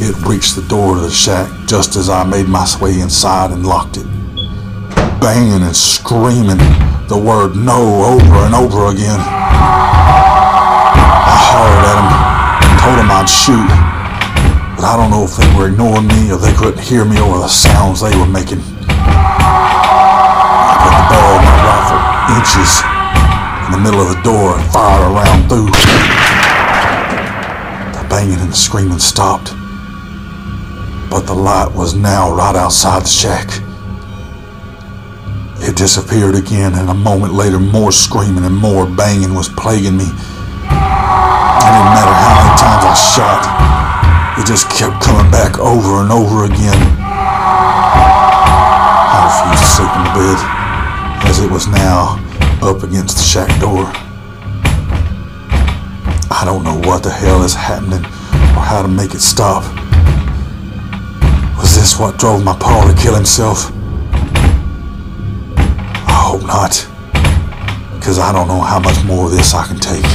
It 0.00 0.16
reached 0.26 0.56
the 0.56 0.66
door 0.68 0.96
of 0.96 1.02
the 1.02 1.10
shack 1.10 1.50
just 1.66 1.96
as 1.96 2.08
I 2.08 2.24
made 2.24 2.48
my 2.48 2.66
way 2.80 3.00
inside 3.00 3.52
and 3.52 3.66
locked 3.66 3.96
it. 3.96 4.06
Banging 5.20 5.62
and 5.62 5.76
screaming 5.76 6.58
the 7.08 7.22
word 7.22 7.56
no 7.56 8.04
over 8.04 8.34
and 8.44 8.54
over 8.54 8.86
again. 8.86 9.43
Hollered 11.54 11.86
at 11.86 11.94
them 11.94 12.10
and 12.66 12.74
told 12.82 12.98
them 12.98 13.14
I'd 13.14 13.30
shoot, 13.30 13.70
but 14.74 14.82
I 14.82 14.98
don't 14.98 15.14
know 15.14 15.22
if 15.22 15.38
they 15.38 15.46
were 15.54 15.70
ignoring 15.70 16.10
me 16.10 16.34
or 16.34 16.38
they 16.42 16.50
couldn't 16.52 16.82
hear 16.82 17.04
me 17.06 17.22
over 17.22 17.38
the 17.38 17.46
sounds 17.46 18.02
they 18.02 18.10
were 18.18 18.26
making. 18.26 18.58
I 18.90 20.74
put 20.82 20.90
the 20.98 21.06
barrel 21.14 21.38
of 21.38 21.46
my 21.46 21.54
rifle 21.62 22.02
inches 22.42 22.82
in 23.70 23.70
the 23.70 23.78
middle 23.78 24.02
of 24.02 24.10
the 24.10 24.18
door 24.26 24.58
and 24.58 24.66
fired 24.74 25.06
around 25.06 25.46
through. 25.46 25.70
The 27.94 28.02
banging 28.10 28.42
and 28.42 28.50
the 28.50 28.56
screaming 28.58 28.98
stopped, 28.98 29.54
but 31.06 31.22
the 31.22 31.38
light 31.38 31.70
was 31.70 31.94
now 31.94 32.34
right 32.34 32.56
outside 32.56 33.04
the 33.04 33.14
shack. 33.14 33.46
It 35.62 35.76
disappeared 35.76 36.34
again, 36.34 36.74
and 36.74 36.90
a 36.90 36.94
moment 36.94 37.32
later, 37.32 37.60
more 37.60 37.92
screaming 37.92 38.44
and 38.44 38.56
more 38.56 38.86
banging 38.90 39.34
was 39.34 39.48
plaguing 39.48 39.96
me. 39.96 40.10
Didn't 41.74 41.90
matter 41.90 42.14
how 42.14 42.38
many 42.38 42.54
times 42.54 42.86
I 42.86 42.94
shot, 42.94 43.42
it 44.38 44.46
just 44.46 44.70
kept 44.70 45.02
coming 45.02 45.28
back 45.32 45.58
over 45.58 46.02
and 46.02 46.12
over 46.12 46.44
again. 46.44 46.78
I 49.10 49.26
refused 49.26 49.58
to 49.58 49.70
sleep 49.74 49.90
in 49.90 50.06
the 50.06 50.14
bed, 50.14 50.38
as 51.28 51.40
it 51.40 51.50
was 51.50 51.66
now 51.66 52.22
up 52.62 52.84
against 52.84 53.16
the 53.16 53.24
shack 53.24 53.50
door. 53.58 53.90
I 56.30 56.44
don't 56.44 56.62
know 56.62 56.78
what 56.88 57.02
the 57.02 57.10
hell 57.10 57.42
is 57.42 57.54
happening 57.54 58.04
or 58.54 58.62
how 58.62 58.80
to 58.82 58.88
make 58.88 59.12
it 59.12 59.20
stop. 59.20 59.64
Was 61.58 61.74
this 61.74 61.98
what 61.98 62.18
drove 62.18 62.44
my 62.44 62.54
pa 62.56 62.86
to 62.86 62.94
kill 63.02 63.16
himself? 63.16 63.72
I 66.06 66.22
hope 66.22 66.42
not, 66.46 66.86
because 67.98 68.20
I 68.20 68.30
don't 68.32 68.46
know 68.46 68.60
how 68.60 68.78
much 68.78 69.02
more 69.04 69.26
of 69.26 69.32
this 69.32 69.54
I 69.54 69.66
can 69.66 69.80
take. 69.80 70.06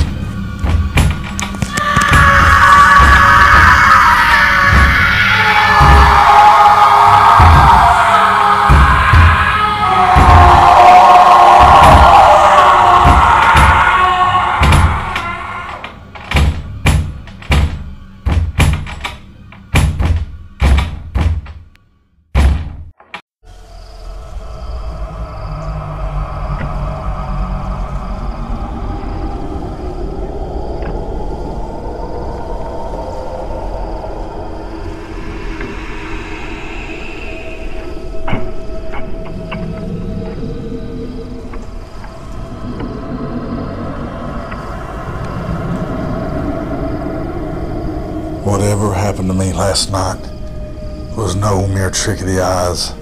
No 51.40 51.66
mere 51.68 51.90
trick 51.90 52.20
of 52.20 52.28
the 52.28 52.42
eyes, 52.42 52.94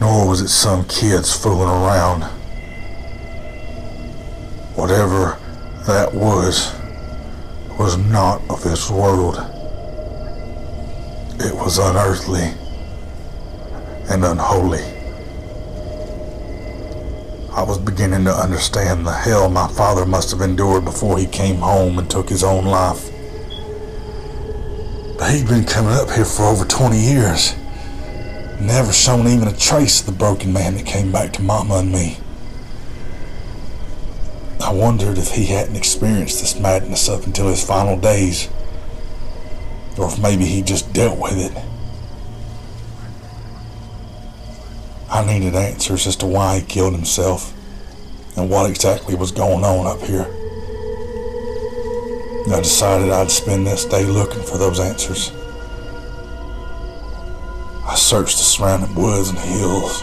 nor 0.00 0.28
was 0.28 0.42
it 0.42 0.48
some 0.48 0.84
kids 0.84 1.34
fooling 1.34 1.68
around. 1.68 2.22
Whatever 4.76 5.38
that 5.86 6.12
was, 6.14 6.74
was 7.78 7.96
not 7.96 8.42
of 8.50 8.62
this 8.62 8.90
world. 8.90 9.36
It 11.40 11.54
was 11.54 11.78
unearthly 11.78 12.52
and 14.10 14.24
unholy. 14.24 14.82
I 17.52 17.62
was 17.62 17.78
beginning 17.78 18.24
to 18.24 18.32
understand 18.34 19.06
the 19.06 19.12
hell 19.12 19.48
my 19.48 19.68
father 19.68 20.06
must 20.06 20.30
have 20.30 20.40
endured 20.40 20.84
before 20.84 21.18
he 21.18 21.26
came 21.26 21.56
home 21.56 21.98
and 21.98 22.10
took 22.10 22.28
his 22.28 22.44
own 22.44 22.64
life. 22.64 23.11
He'd 25.32 25.48
been 25.48 25.64
coming 25.64 25.92
up 25.92 26.10
here 26.10 26.26
for 26.26 26.42
over 26.42 26.66
20 26.66 26.94
years. 26.94 27.56
Never 28.60 28.92
shown 28.92 29.26
even 29.26 29.48
a 29.48 29.56
trace 29.56 30.00
of 30.00 30.04
the 30.04 30.12
broken 30.12 30.52
man 30.52 30.74
that 30.74 30.84
came 30.84 31.10
back 31.10 31.32
to 31.32 31.42
Mama 31.42 31.76
and 31.76 31.90
me. 31.90 32.18
I 34.60 34.74
wondered 34.74 35.16
if 35.16 35.30
he 35.30 35.46
hadn't 35.46 35.74
experienced 35.74 36.42
this 36.42 36.60
madness 36.60 37.08
up 37.08 37.24
until 37.24 37.48
his 37.48 37.64
final 37.64 37.98
days. 37.98 38.50
Or 39.96 40.08
if 40.08 40.20
maybe 40.20 40.44
he 40.44 40.60
just 40.60 40.92
dealt 40.92 41.18
with 41.18 41.38
it. 41.38 41.64
I 45.10 45.24
needed 45.24 45.54
answers 45.54 46.06
as 46.06 46.16
to 46.16 46.26
why 46.26 46.58
he 46.58 46.66
killed 46.66 46.92
himself 46.92 47.54
and 48.36 48.50
what 48.50 48.68
exactly 48.68 49.14
was 49.14 49.32
going 49.32 49.64
on 49.64 49.86
up 49.86 50.06
here. 50.06 50.41
I 52.50 52.60
decided 52.60 53.10
I'd 53.10 53.30
spend 53.30 53.66
this 53.66 53.84
day 53.84 54.04
looking 54.04 54.42
for 54.42 54.58
those 54.58 54.80
answers. 54.80 55.30
I 57.86 57.94
searched 57.94 58.36
the 58.36 58.42
surrounding 58.42 58.94
woods 58.94 59.28
and 59.28 59.38
hills 59.38 60.02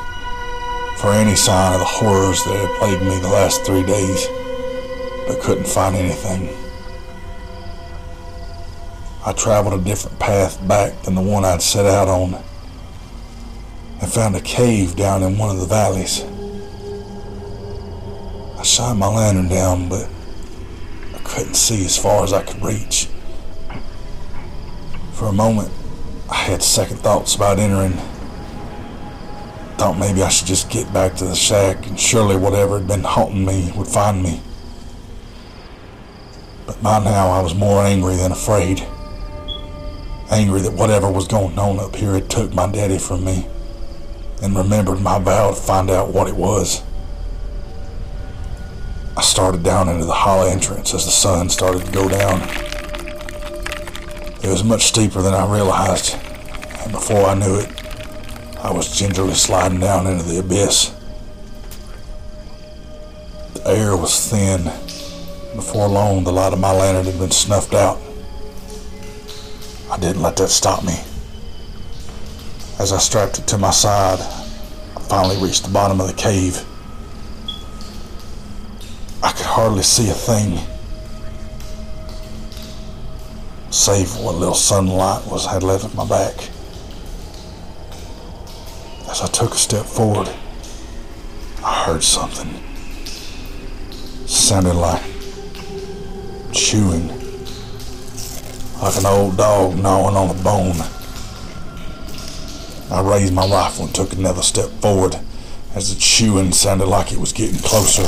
for 0.98 1.12
any 1.12 1.36
sign 1.36 1.74
of 1.74 1.80
the 1.80 1.86
horrors 1.86 2.44
that 2.46 2.56
had 2.56 2.80
plagued 2.80 3.04
me 3.04 3.20
the 3.20 3.28
last 3.28 3.66
three 3.66 3.84
days, 3.84 4.28
but 5.28 5.42
couldn't 5.42 5.68
find 5.68 5.96
anything. 5.96 6.50
I 9.26 9.34
traveled 9.34 9.80
a 9.80 9.84
different 9.84 10.18
path 10.18 10.66
back 10.68 11.04
than 11.04 11.16
the 11.16 11.22
one 11.22 11.44
I'd 11.44 11.62
set 11.62 11.86
out 11.86 12.08
on 12.08 12.36
and 14.02 14.12
found 14.12 14.36
a 14.38 14.42
cave 14.42 14.96
down 14.96 15.24
in 15.24 15.38
one 15.38 15.50
of 15.50 15.60
the 15.60 15.68
valleys. 15.68 16.24
I 18.58 18.64
shined 18.64 18.98
my 18.98 19.08
lantern 19.08 19.50
down, 19.50 19.90
but 19.90 20.10
couldn't 21.40 21.54
see 21.54 21.86
as 21.86 21.98
far 21.98 22.26
as 22.26 22.34
I 22.34 22.44
could 22.44 22.62
reach. 22.62 23.08
For 25.14 25.28
a 25.30 25.32
moment, 25.32 25.72
I 26.30 26.36
had 26.36 26.62
second 26.62 26.98
thoughts 26.98 27.34
about 27.34 27.60
entering. 27.60 27.94
Thought 29.78 29.98
maybe 29.98 30.22
I 30.22 30.28
should 30.28 30.48
just 30.48 30.70
get 30.70 30.92
back 30.92 31.16
to 31.16 31.24
the 31.24 31.36
shack 31.36 31.88
and 31.88 31.98
surely 31.98 32.36
whatever 32.36 32.78
had 32.78 32.90
been 32.90 33.06
haunting 33.06 33.46
me 33.46 33.72
would 33.78 33.88
find 33.88 34.22
me. 34.22 34.42
But 36.68 36.84
by 36.84 37.02
now 37.02 37.30
I 37.30 37.42
was 37.42 37.56
more 37.56 37.84
angry 37.84 38.18
than 38.18 38.34
afraid. 38.34 38.86
Angry 40.30 40.60
that 40.60 40.74
whatever 40.74 41.10
was 41.10 41.26
going 41.26 41.58
on 41.58 41.80
up 41.80 41.96
here 41.96 42.16
had 42.16 42.30
took 42.30 42.54
my 42.54 42.70
daddy 42.70 42.98
from 42.98 43.24
me 43.24 43.48
and 44.44 44.58
remembered 44.58 45.00
my 45.00 45.20
vow 45.20 45.52
to 45.52 45.56
find 45.56 45.90
out 45.90 46.14
what 46.14 46.28
it 46.28 46.36
was. 46.36 46.84
I 49.20 49.22
started 49.22 49.64
down 49.64 49.90
into 49.90 50.06
the 50.06 50.14
hollow 50.14 50.48
entrance 50.48 50.94
as 50.94 51.04
the 51.04 51.12
sun 51.12 51.50
started 51.50 51.86
to 51.86 51.92
go 51.92 52.08
down. 52.08 52.40
It 54.42 54.48
was 54.48 54.64
much 54.64 54.84
steeper 54.84 55.22
than 55.22 55.34
I 55.34 55.46
realized, 55.54 56.16
and 56.16 56.94
before 56.94 57.26
I 57.26 57.34
knew 57.34 57.60
it, 57.60 57.70
I 58.64 58.72
was 58.72 58.98
gingerly 58.98 59.34
sliding 59.34 59.82
down 59.82 60.08
into 60.08 60.24
the 60.24 60.40
abyss. 60.40 60.96
The 63.56 63.68
air 63.68 63.98
was 63.98 64.30
thin. 64.30 64.64
Before 65.54 65.90
long, 65.90 66.24
the 66.24 66.32
light 66.32 66.54
of 66.54 66.60
my 66.62 66.72
lantern 66.72 67.12
had 67.12 67.20
been 67.20 67.32
snuffed 67.32 67.74
out. 67.74 68.00
I 69.92 70.00
didn't 70.00 70.22
let 70.22 70.38
that 70.38 70.48
stop 70.48 70.86
me. 70.86 70.98
As 72.80 72.94
I 72.94 73.00
strapped 73.00 73.40
it 73.40 73.48
to 73.48 73.58
my 73.58 73.72
side, 73.72 74.22
I 74.22 75.02
finally 75.10 75.36
reached 75.46 75.66
the 75.66 75.74
bottom 75.74 76.00
of 76.00 76.08
the 76.08 76.14
cave. 76.14 76.66
I 79.22 79.32
could 79.32 79.46
hardly 79.46 79.84
see 79.84 80.10
a 80.10 80.14
thing, 80.14 80.58
save 83.70 84.16
what 84.18 84.36
little 84.36 84.56
sunlight 84.56 85.28
was 85.28 85.46
had 85.46 85.62
left 85.62 85.86
at 85.86 85.94
my 85.94 86.08
back. 86.08 86.36
As 89.10 89.22
I 89.22 89.28
took 89.28 89.54
a 89.54 89.58
step 89.58 89.86
forward, 89.86 90.30
I 91.64 91.84
heard 91.86 92.04
something. 92.04 92.64
Sounded 94.28 94.76
like 94.76 95.04
chewing, 96.54 97.08
like 98.82 98.96
an 98.98 99.06
old 99.06 99.36
dog 99.36 99.78
gnawing 99.78 100.16
on 100.16 100.30
a 100.30 100.44
bone. 100.44 100.78
I 102.92 103.02
raised 103.02 103.34
my 103.34 103.48
rifle 103.48 103.86
and 103.86 103.94
took 103.94 104.14
another 104.14 104.42
step 104.42 104.70
forward 104.82 105.20
as 105.76 105.94
the 105.94 106.00
chewing 106.00 106.52
sounded 106.52 106.88
like 106.88 107.12
it 107.12 107.20
was 107.20 107.34
getting 107.34 107.60
closer. 107.60 108.04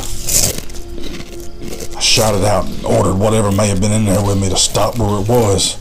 Shouted 2.11 2.43
out 2.43 2.65
and 2.65 2.83
ordered 2.83 3.15
whatever 3.15 3.53
may 3.53 3.69
have 3.69 3.79
been 3.79 3.93
in 3.93 4.03
there 4.03 4.21
with 4.21 4.37
me 4.37 4.49
to 4.49 4.57
stop 4.57 4.97
where 4.97 5.21
it 5.21 5.29
was. 5.29 5.77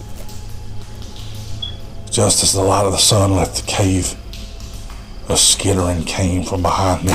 Just 2.08 2.44
as 2.44 2.52
the 2.52 2.62
light 2.62 2.86
of 2.86 2.92
the 2.92 2.98
sun 2.98 3.34
left 3.34 3.56
the 3.56 3.66
cave, 3.66 4.14
a 5.28 5.36
skittering 5.36 6.04
came 6.04 6.44
from 6.44 6.62
behind 6.62 7.04
me. 7.04 7.14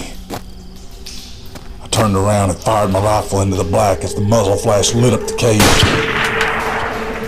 I 1.82 1.88
turned 1.91 2.17
around 2.17 2.49
and 2.49 2.60
fired 2.60 2.91
my 2.91 2.99
rifle 2.99 3.39
into 3.39 3.56
the 3.56 3.63
black 3.63 4.04
as 4.04 4.13
the 4.13 4.19
muzzle 4.19 4.58
flash 4.58 4.93
lit 4.93 5.13
up 5.13 5.25
the 5.25 5.38
cave. 5.38 5.62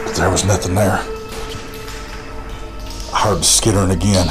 But 0.04 0.14
there 0.18 0.30
was 0.30 0.44
nothing 0.44 0.76
there. 0.76 1.00
I 3.14 3.22
heard 3.24 3.40
the 3.40 3.44
skittering 3.44 3.92
again, 3.92 4.28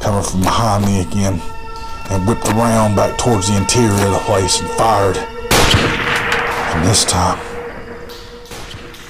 coming 0.00 0.22
from 0.22 0.42
behind 0.42 0.84
me 0.84 1.00
again, 1.00 1.40
and 2.10 2.28
whipped 2.28 2.50
around 2.50 2.96
back 2.96 3.16
towards 3.16 3.48
the 3.48 3.56
interior 3.56 3.92
of 3.92 4.12
the 4.12 4.22
place 4.26 4.60
and 4.60 4.68
fired. 4.72 5.16
And 6.82 6.90
this 6.90 7.04
time, 7.04 7.38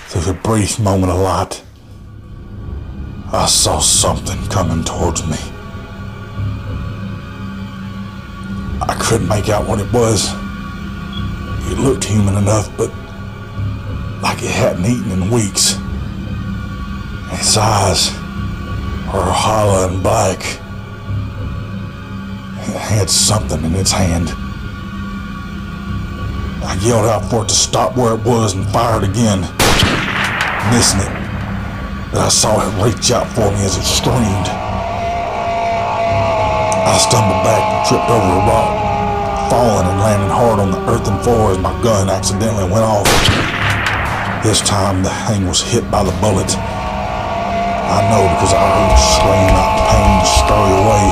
through 0.09 0.21
the 0.31 0.39
brief 0.45 0.79
moment 0.79 1.11
of 1.11 1.19
light, 1.19 1.65
I 3.33 3.47
saw 3.47 3.79
something 3.79 4.47
coming 4.51 4.85
towards 4.85 5.27
me. 5.27 5.39
I 8.83 8.95
couldn't 9.01 9.27
make 9.27 9.49
out 9.49 9.67
what 9.67 9.81
it 9.81 9.91
was. 9.91 10.31
It 11.73 11.79
looked 11.79 12.05
human 12.05 12.37
enough, 12.37 12.69
but 12.77 12.91
like 14.21 14.43
it 14.43 14.51
hadn't 14.51 14.85
eaten 14.85 15.11
in 15.11 15.31
weeks. 15.31 15.79
Its 17.33 17.57
eyes 17.57 18.11
were 19.15 19.33
hollow 19.33 19.89
and 19.89 20.03
black. 20.03 20.41
It 22.69 22.77
had 22.77 23.09
something 23.09 23.65
in 23.65 23.75
its 23.75 23.93
hand. 23.93 24.42
I 26.65 26.79
yelled 26.81 27.07
out 27.07 27.29
for 27.29 27.43
it 27.45 27.49
to 27.49 27.55
stop 27.55 27.97
where 27.97 28.15
it 28.15 28.25
was 28.25 28.55
and 28.55 28.65
fired 28.71 29.05
again, 29.05 29.41
missing 30.71 31.03
it. 31.03 31.15
But 32.15 32.23
I 32.23 32.29
saw 32.29 32.63
it 32.63 32.71
reach 32.85 33.11
out 33.11 33.27
for 33.35 33.51
me 33.51 33.65
as 33.67 33.77
it 33.77 33.83
screamed. 33.83 34.49
I 36.87 36.95
stumbled 37.03 37.43
back 37.43 37.63
and 37.63 37.83
tripped 37.89 38.11
over 38.11 38.33
a 38.37 38.43
rock, 38.47 38.69
falling 39.51 39.89
and 39.91 39.99
landing 40.01 40.31
hard 40.31 40.61
on 40.61 40.71
the 40.71 40.81
earthen 40.87 41.19
floor 41.25 41.53
as 41.53 41.59
my 41.59 41.75
gun 41.83 42.11
accidentally 42.11 42.71
went 42.71 42.85
off. 42.85 43.09
This 44.45 44.61
time 44.61 45.03
the 45.03 45.11
thing 45.27 45.47
was 45.47 45.63
hit 45.63 45.91
by 45.91 46.05
the 46.05 46.13
bullet. 46.21 46.53
I 46.55 48.07
know 48.09 48.25
because 48.37 48.55
I 48.55 48.61
heard 48.61 48.93
it 48.93 49.03
scream 49.03 49.51
out 49.57 49.73
in 49.77 49.85
pain 49.91 50.11
to 50.21 50.29
scurry 50.41 50.75
away. 50.85 51.07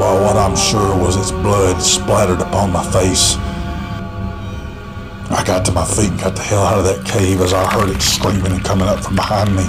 While 0.00 0.18
what 0.24 0.36
I'm 0.36 0.56
sure 0.56 0.96
was 0.96 1.16
its 1.16 1.32
blood 1.32 1.82
splattered 1.82 2.40
upon 2.40 2.72
my 2.72 2.84
face. 2.92 3.36
I 5.30 5.44
got 5.44 5.64
to 5.66 5.72
my 5.72 5.84
feet 5.84 6.10
and 6.10 6.18
got 6.18 6.34
the 6.34 6.42
hell 6.42 6.62
out 6.62 6.78
of 6.78 6.84
that 6.84 7.04
cave 7.04 7.42
as 7.42 7.52
I 7.52 7.68
heard 7.70 7.90
it 7.90 8.00
screaming 8.00 8.50
and 8.50 8.64
coming 8.64 8.88
up 8.88 9.04
from 9.04 9.14
behind 9.14 9.54
me. 9.54 9.62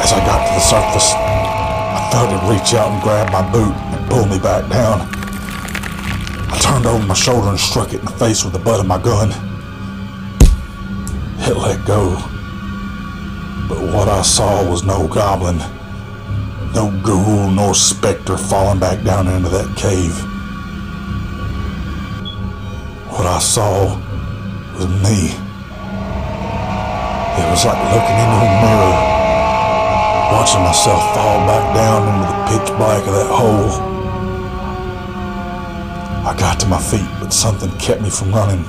As 0.00 0.12
I 0.12 0.20
got 0.24 0.48
to 0.48 0.54
the 0.56 0.64
surface, 0.64 1.12
I 1.12 2.08
felt 2.10 2.32
it 2.32 2.40
reach 2.48 2.72
out 2.72 2.90
and 2.90 3.02
grab 3.02 3.30
my 3.30 3.44
boot 3.52 3.74
and 3.76 4.10
pull 4.10 4.24
me 4.24 4.38
back 4.38 4.68
down. 4.70 5.06
I 6.48 6.58
turned 6.58 6.86
over 6.86 7.04
my 7.06 7.12
shoulder 7.12 7.48
and 7.48 7.60
struck 7.60 7.92
it 7.92 8.00
in 8.00 8.06
the 8.06 8.12
face 8.12 8.44
with 8.44 8.54
the 8.54 8.58
butt 8.58 8.80
of 8.80 8.86
my 8.86 9.00
gun. 9.00 9.28
It 11.40 11.56
let 11.58 11.84
go. 11.86 12.16
But 13.68 13.80
what 13.92 14.08
I 14.08 14.22
saw 14.22 14.68
was 14.70 14.84
no 14.84 15.06
goblin, 15.06 15.58
no 16.72 16.90
ghoul 17.04 17.50
nor 17.50 17.74
specter 17.74 18.38
falling 18.38 18.80
back 18.80 19.04
down 19.04 19.28
into 19.28 19.50
that 19.50 19.76
cave. 19.76 20.33
What 23.24 23.36
I 23.36 23.38
saw 23.38 23.96
was 24.76 24.86
me. 25.00 25.32
It 27.40 27.46
was 27.48 27.64
like 27.64 27.80
looking 27.88 28.18
into 28.20 28.36
a 28.36 28.50
mirror, 28.60 28.96
watching 30.30 30.60
myself 30.60 31.00
fall 31.14 31.40
back 31.48 31.74
down 31.74 32.04
into 32.04 32.28
the 32.28 32.36
pitch 32.50 32.68
black 32.76 33.00
of 33.06 33.14
that 33.14 33.30
hole. 33.32 33.70
I 36.26 36.36
got 36.38 36.60
to 36.60 36.66
my 36.66 36.78
feet, 36.78 37.08
but 37.18 37.32
something 37.32 37.70
kept 37.78 38.02
me 38.02 38.10
from 38.10 38.30
running. 38.30 38.62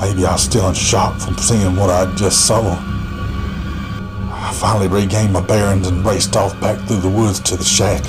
Maybe 0.00 0.26
I 0.26 0.32
was 0.32 0.42
still 0.42 0.68
in 0.68 0.74
shock 0.74 1.20
from 1.20 1.36
seeing 1.38 1.76
what 1.76 1.88
I 1.88 2.12
just 2.16 2.48
saw. 2.48 2.74
I 4.28 4.52
finally 4.54 4.88
regained 4.88 5.32
my 5.32 5.40
bearings 5.40 5.86
and 5.86 6.04
raced 6.04 6.34
off 6.34 6.60
back 6.60 6.80
through 6.88 7.02
the 7.02 7.10
woods 7.10 7.38
to 7.38 7.56
the 7.56 7.62
shack. 7.62 8.02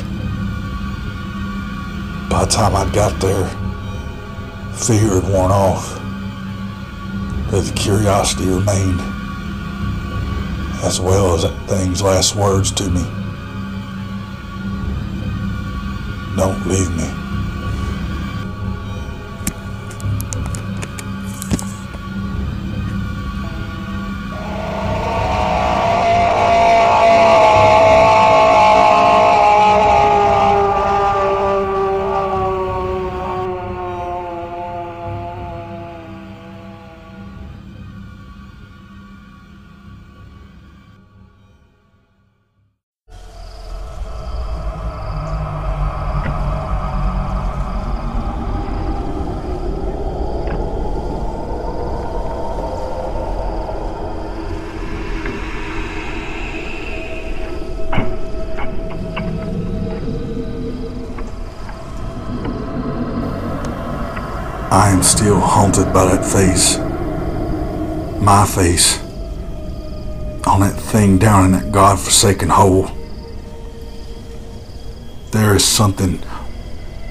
By 2.27 2.45
the 2.45 2.51
time 2.51 2.75
I 2.75 2.91
got 2.91 3.21
there, 3.21 3.60
fear 4.83 5.21
had 5.21 5.31
worn 5.31 5.51
off, 5.51 5.95
but 7.51 7.61
the 7.61 7.73
curiosity 7.75 8.45
remained, 8.49 8.99
as 10.83 10.99
well 10.99 11.35
as 11.35 11.43
that 11.43 11.55
thing's 11.69 12.01
last 12.01 12.35
words 12.35 12.71
to 12.71 12.89
me. 12.89 13.03
Don't 16.35 16.65
leave 16.67 16.89
me. 16.97 17.20
I 65.01 65.03
am 65.03 65.07
still 65.07 65.39
haunted 65.39 65.91
by 65.91 66.05
that 66.05 66.23
face. 66.23 66.77
My 68.21 68.45
face. 68.45 69.01
On 70.45 70.59
that 70.59 70.75
thing 70.75 71.17
down 71.17 71.45
in 71.45 71.51
that 71.53 71.71
god-forsaken 71.71 72.49
hole. 72.49 72.91
There 75.31 75.55
is 75.55 75.65
something 75.65 76.21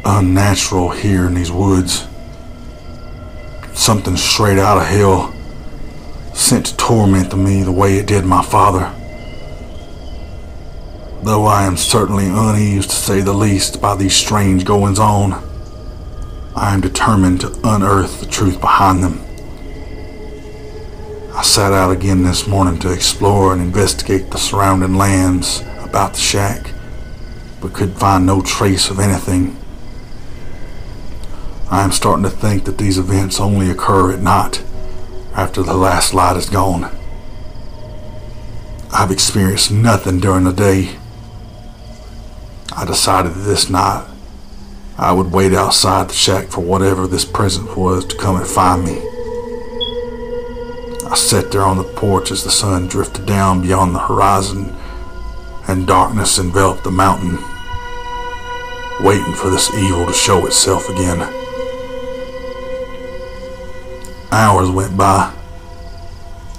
unnatural 0.04 0.90
here 0.90 1.26
in 1.26 1.34
these 1.34 1.50
woods. 1.50 2.06
Something 3.74 4.16
straight 4.16 4.60
out 4.60 4.78
of 4.78 4.86
hell, 4.86 5.34
sent 6.32 6.66
to 6.66 6.76
torment 6.76 7.36
me 7.36 7.64
the 7.64 7.72
way 7.72 7.96
it 7.96 8.06
did 8.06 8.24
my 8.24 8.44
father. 8.44 8.94
Though 11.24 11.44
I 11.44 11.64
am 11.64 11.76
certainly 11.76 12.26
uneased 12.28 12.90
to 12.90 12.96
say 12.96 13.20
the 13.20 13.32
least 13.32 13.82
by 13.82 13.96
these 13.96 14.14
strange 14.14 14.64
goings 14.64 15.00
on, 15.00 15.49
I 16.60 16.74
am 16.74 16.82
determined 16.82 17.40
to 17.40 17.58
unearth 17.64 18.20
the 18.20 18.26
truth 18.26 18.60
behind 18.60 19.02
them. 19.02 19.24
I 21.34 21.40
set 21.42 21.72
out 21.72 21.90
again 21.90 22.22
this 22.22 22.46
morning 22.46 22.78
to 22.80 22.92
explore 22.92 23.54
and 23.54 23.62
investigate 23.62 24.30
the 24.30 24.36
surrounding 24.36 24.94
lands 24.94 25.62
about 25.78 26.12
the 26.12 26.20
shack, 26.20 26.74
but 27.62 27.72
could 27.72 27.94
find 27.94 28.26
no 28.26 28.42
trace 28.42 28.90
of 28.90 29.00
anything. 29.00 29.56
I 31.70 31.82
am 31.82 31.92
starting 31.92 32.24
to 32.24 32.30
think 32.30 32.66
that 32.66 32.76
these 32.76 32.98
events 32.98 33.40
only 33.40 33.70
occur 33.70 34.12
at 34.12 34.20
night, 34.20 34.62
after 35.34 35.62
the 35.62 35.72
last 35.72 36.12
light 36.12 36.36
is 36.36 36.50
gone. 36.50 36.94
I've 38.92 39.10
experienced 39.10 39.70
nothing 39.70 40.20
during 40.20 40.44
the 40.44 40.52
day. 40.52 40.98
I 42.76 42.84
decided 42.84 43.32
that 43.32 43.48
this 43.48 43.70
night 43.70 44.06
I 45.00 45.12
would 45.12 45.32
wait 45.32 45.54
outside 45.54 46.10
the 46.10 46.12
shack 46.12 46.48
for 46.48 46.60
whatever 46.60 47.06
this 47.06 47.24
presence 47.24 47.74
was 47.74 48.04
to 48.04 48.18
come 48.18 48.36
and 48.36 48.46
find 48.46 48.84
me. 48.84 48.98
I 51.08 51.14
sat 51.14 51.50
there 51.50 51.62
on 51.62 51.78
the 51.78 51.90
porch 51.96 52.30
as 52.30 52.44
the 52.44 52.50
sun 52.50 52.86
drifted 52.86 53.24
down 53.24 53.62
beyond 53.62 53.94
the 53.94 54.00
horizon 54.00 54.76
and 55.66 55.86
darkness 55.86 56.38
enveloped 56.38 56.84
the 56.84 56.90
mountain, 56.90 57.38
waiting 59.00 59.32
for 59.32 59.48
this 59.48 59.72
evil 59.72 60.04
to 60.04 60.12
show 60.12 60.44
itself 60.44 60.90
again. 60.90 61.22
Hours 64.30 64.68
went 64.68 64.98
by. 64.98 65.32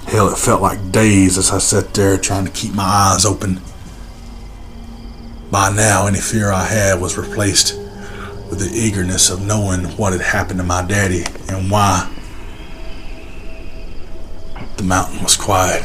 Hell, 0.08 0.28
it 0.28 0.36
felt 0.36 0.60
like 0.60 0.90
days 0.90 1.38
as 1.38 1.52
I 1.52 1.58
sat 1.58 1.94
there 1.94 2.18
trying 2.18 2.46
to 2.46 2.50
keep 2.50 2.74
my 2.74 2.82
eyes 2.82 3.24
open. 3.24 3.60
By 5.52 5.72
now, 5.72 6.08
any 6.08 6.20
fear 6.20 6.50
I 6.50 6.64
had 6.64 7.00
was 7.00 7.16
replaced 7.16 7.78
with 8.52 8.60
the 8.60 8.78
eagerness 8.78 9.30
of 9.30 9.40
knowing 9.46 9.82
what 9.96 10.12
had 10.12 10.20
happened 10.20 10.58
to 10.60 10.62
my 10.62 10.82
daddy 10.86 11.24
and 11.48 11.70
why. 11.70 12.06
The 14.76 14.82
mountain 14.82 15.22
was 15.22 15.36
quiet. 15.36 15.82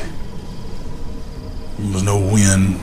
There 1.78 1.94
was 1.94 2.04
no 2.04 2.18
wind, 2.18 2.82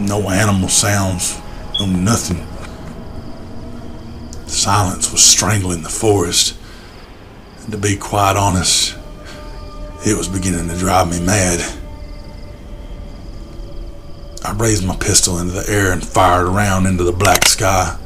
no 0.00 0.30
animal 0.30 0.70
sounds, 0.70 1.38
no 1.78 1.84
nothing. 1.84 2.46
Silence 4.46 5.12
was 5.12 5.22
strangling 5.22 5.82
the 5.82 5.90
forest. 5.90 6.56
And 7.58 7.72
to 7.72 7.76
be 7.76 7.98
quite 7.98 8.38
honest, 8.38 8.96
it 10.06 10.16
was 10.16 10.28
beginning 10.28 10.70
to 10.70 10.78
drive 10.78 11.10
me 11.10 11.20
mad. 11.20 11.60
I 14.42 14.54
raised 14.54 14.86
my 14.86 14.96
pistol 14.96 15.40
into 15.40 15.52
the 15.52 15.70
air 15.70 15.92
and 15.92 16.02
fired 16.02 16.46
around 16.46 16.86
into 16.86 17.04
the 17.04 17.12
black 17.12 17.44
sky, 17.44 17.98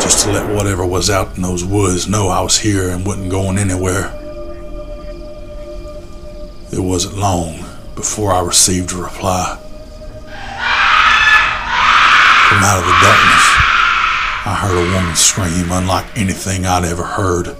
just 0.00 0.24
to 0.24 0.32
let 0.32 0.54
whatever 0.54 0.86
was 0.86 1.10
out 1.10 1.36
in 1.36 1.42
those 1.42 1.64
woods 1.64 2.08
know 2.08 2.28
I 2.28 2.40
was 2.40 2.58
here 2.58 2.90
and 2.90 3.06
wasn't 3.06 3.30
going 3.30 3.58
anywhere. 3.58 4.12
It 6.72 6.80
wasn't 6.80 7.18
long 7.18 7.64
before 7.94 8.32
I 8.32 8.40
received 8.40 8.92
a 8.92 8.96
reply. 8.96 9.58
From 12.48 12.62
out 12.64 12.78
of 12.78 12.86
the 12.86 12.98
darkness, 13.02 13.46
I 14.44 14.54
heard 14.60 14.76
a 14.76 14.94
woman 14.94 15.16
scream 15.16 15.70
unlike 15.70 16.06
anything 16.16 16.66
I'd 16.66 16.84
ever 16.84 17.04
heard 17.04 17.56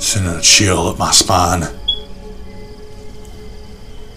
sending 0.00 0.34
a 0.34 0.40
chill 0.40 0.88
up 0.88 0.98
my 0.98 1.10
spine. 1.10 1.62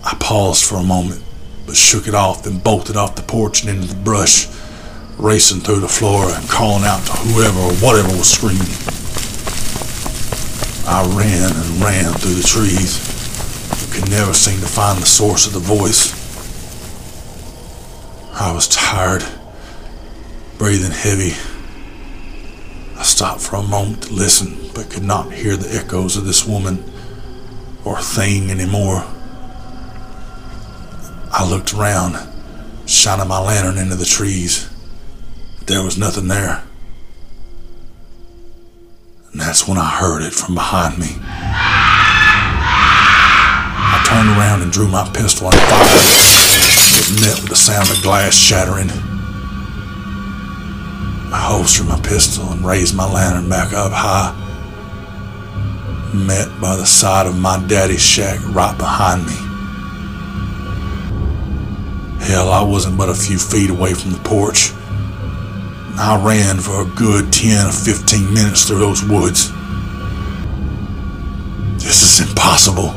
I 0.04 0.16
paused 0.20 0.66
for 0.66 0.76
a 0.76 0.84
moment, 0.84 1.22
but 1.66 1.76
shook 1.76 2.08
it 2.08 2.16
off, 2.16 2.44
then 2.44 2.60
bolted 2.60 2.98
off 2.98 3.16
the 3.16 3.22
porch 3.22 3.62
and 3.62 3.70
into 3.70 3.94
the 3.94 4.02
brush, 4.02 4.48
racing 5.17 5.62
through 5.62 5.80
the 5.80 5.88
floor 5.88 6.30
and 6.30 6.49
calling 6.49 6.84
out 6.84 7.06
to 7.06 7.12
whoever 7.13 7.60
or 7.60 7.73
whatever 7.76 8.10
was 8.10 8.32
screaming. 8.32 8.62
I 10.88 11.04
ran 11.15 11.52
and 11.56 11.82
ran 11.82 12.13
through 12.13 12.36
the 12.36 12.47
trees, 12.47 12.99
but 13.69 13.93
could 13.93 14.10
never 14.10 14.34
seem 14.34 14.60
to 14.60 14.67
find 14.67 14.99
the 14.99 15.06
source 15.06 15.47
of 15.47 15.54
the 15.54 15.60
voice. 15.60 16.12
I 18.34 18.52
was 18.52 18.67
tired, 18.67 19.23
breathing 20.58 20.91
heavy. 20.91 21.34
I 22.97 23.04
stopped 23.04 23.41
for 23.41 23.58
a 23.58 23.63
moment 23.63 24.04
to 24.04 24.13
listen 24.13 24.63
but 24.73 24.89
could 24.89 25.04
not 25.04 25.32
hear 25.32 25.56
the 25.56 25.76
echoes 25.76 26.17
of 26.17 26.26
this 26.26 26.45
woman 26.45 26.84
or 27.86 27.99
thing 27.99 28.49
anymore. 28.49 29.06
I 31.32 31.47
looked 31.47 31.73
around, 31.73 32.17
shining 32.86 33.28
my 33.28 33.39
lantern 33.39 33.78
into 33.78 33.95
the 33.95 34.06
trees. 34.06 34.69
There 35.65 35.84
was 35.84 35.97
nothing 35.97 36.28
there. 36.28 36.63
And 39.32 39.41
that's 39.41 39.67
when 39.67 39.78
I 39.78 39.89
heard 39.89 40.21
it 40.21 40.34
from 40.34 40.56
behind 40.56 40.97
me. 40.97 41.08
I 43.95 44.04
turned 44.08 44.30
around 44.38 44.62
and 44.62 44.71
drew 44.71 44.88
my 44.88 45.10
pistol 45.13 45.47
and 45.47 45.56
fired. 45.56 45.89
It 46.95 47.21
met 47.21 47.41
with 47.41 47.49
the 47.49 47.56
sound 47.56 47.89
of 47.89 48.02
glass 48.02 48.36
shattering. 48.36 48.89
I 51.34 51.39
holstered 51.39 51.88
my 51.88 51.99
pistol 52.02 52.52
and 52.52 52.63
raised 52.65 52.95
my 52.95 53.12
lantern 53.12 53.49
back 53.49 53.73
up 53.73 53.91
high 53.91 54.39
met 56.13 56.47
by 56.62 56.76
the 56.76 56.86
side 56.86 57.26
of 57.26 57.38
my 57.38 57.63
daddy's 57.67 58.02
shack 58.02 58.39
right 58.49 58.78
behind 58.78 59.26
me. 59.26 59.34
Hell, 62.23 62.49
I 62.49 62.62
wasn't 62.62 62.97
but 62.97 63.10
a 63.10 63.13
few 63.13 63.38
feet 63.38 63.69
away 63.69 63.93
from 63.93 64.12
the 64.12 64.19
porch. 64.19 64.71
I 65.96 66.20
ran 66.26 66.58
for 66.58 66.82
a 66.82 66.86
good 66.86 67.32
10 67.32 67.68
or 67.68 67.72
15 67.72 68.34
minutes 68.34 68.66
through 68.66 68.80
those 68.80 69.04
woods. 69.04 69.52
This 71.78 72.02
is 72.02 72.28
impossible. 72.28 72.96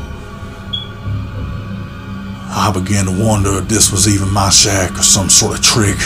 I 2.49 2.71
began 2.73 3.05
to 3.05 3.11
wonder 3.11 3.59
if 3.59 3.67
this 3.67 3.91
was 3.91 4.07
even 4.07 4.33
my 4.33 4.49
shack 4.49 4.97
or 4.97 5.03
some 5.03 5.29
sort 5.29 5.59
of 5.59 5.63
trick. 5.63 5.97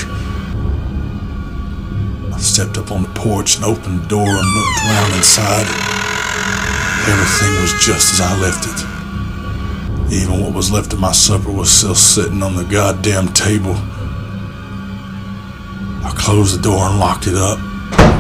I 2.34 2.38
stepped 2.40 2.78
up 2.78 2.92
on 2.92 3.04
the 3.04 3.10
porch 3.10 3.56
and 3.56 3.64
opened 3.64 4.02
the 4.02 4.08
door 4.08 4.28
and 4.28 4.54
looked 4.54 4.84
around 4.84 5.14
inside. 5.16 5.68
Everything 7.08 7.62
was 7.62 7.74
just 7.86 8.14
as 8.14 8.22
I 8.22 8.38
left 8.42 8.68
it. 8.68 10.14
Even 10.14 10.44
what 10.44 10.54
was 10.54 10.72
left 10.72 10.92
of 10.92 11.00
my 11.00 11.14
supper 11.14 11.52
was 11.52 11.72
still 11.72 11.96
sitting 11.96 12.44
on 12.44 12.58
the 12.58 12.66
goddamn 12.66 13.30
table. 13.30 13.76
I 16.04 16.12
closed 16.16 16.58
the 16.58 16.62
door 16.62 16.88
and 16.88 17.00
locked 17.00 17.28
it 17.28 17.36
up, 17.36 17.60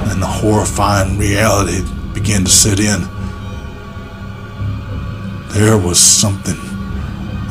and 0.09 0.21
the 0.21 0.27
horrifying 0.27 1.17
reality 1.17 1.83
began 2.13 2.43
to 2.43 2.49
set 2.49 2.79
in. 2.79 3.01
There 5.49 5.77
was 5.77 5.99
something 5.99 6.57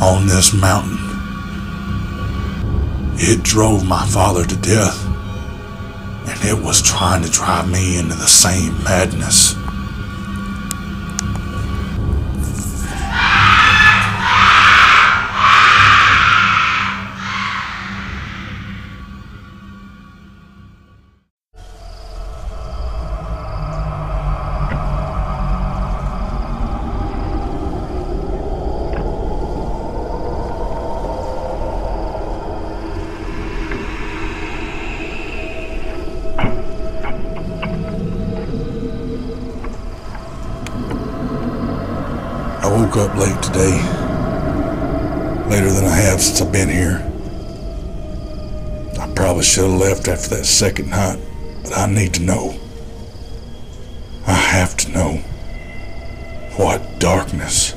on 0.01 0.27
this 0.27 0.53
mountain. 0.55 0.99
It 3.19 3.43
drove 3.43 3.87
my 3.87 4.07
father 4.07 4.47
to 4.47 4.57
death, 4.57 5.05
and 6.27 6.45
it 6.49 6.64
was 6.64 6.81
trying 6.81 7.23
to 7.23 7.31
drive 7.31 7.69
me 7.71 7.99
into 7.99 8.14
the 8.14 8.27
same 8.27 8.83
madness. 8.83 9.55
Up 43.11 43.16
late 43.16 43.42
today. 43.42 43.77
Later 45.49 45.73
than 45.73 45.85
I 45.85 45.96
have 45.96 46.20
since 46.20 46.40
I've 46.40 46.53
been 46.53 46.68
here. 46.68 47.07
I 49.01 49.12
probably 49.14 49.42
should 49.42 49.70
have 49.70 49.81
left 49.81 50.09
after 50.09 50.37
that 50.37 50.44
second 50.44 50.90
night, 50.90 51.18
but 51.62 51.77
I 51.77 51.87
need 51.87 52.14
to 52.14 52.23
know. 52.23 52.59
I 54.27 54.35
have 54.35 54.77
to 54.79 54.90
know 54.92 55.16
what 56.57 57.01
darkness 57.01 57.75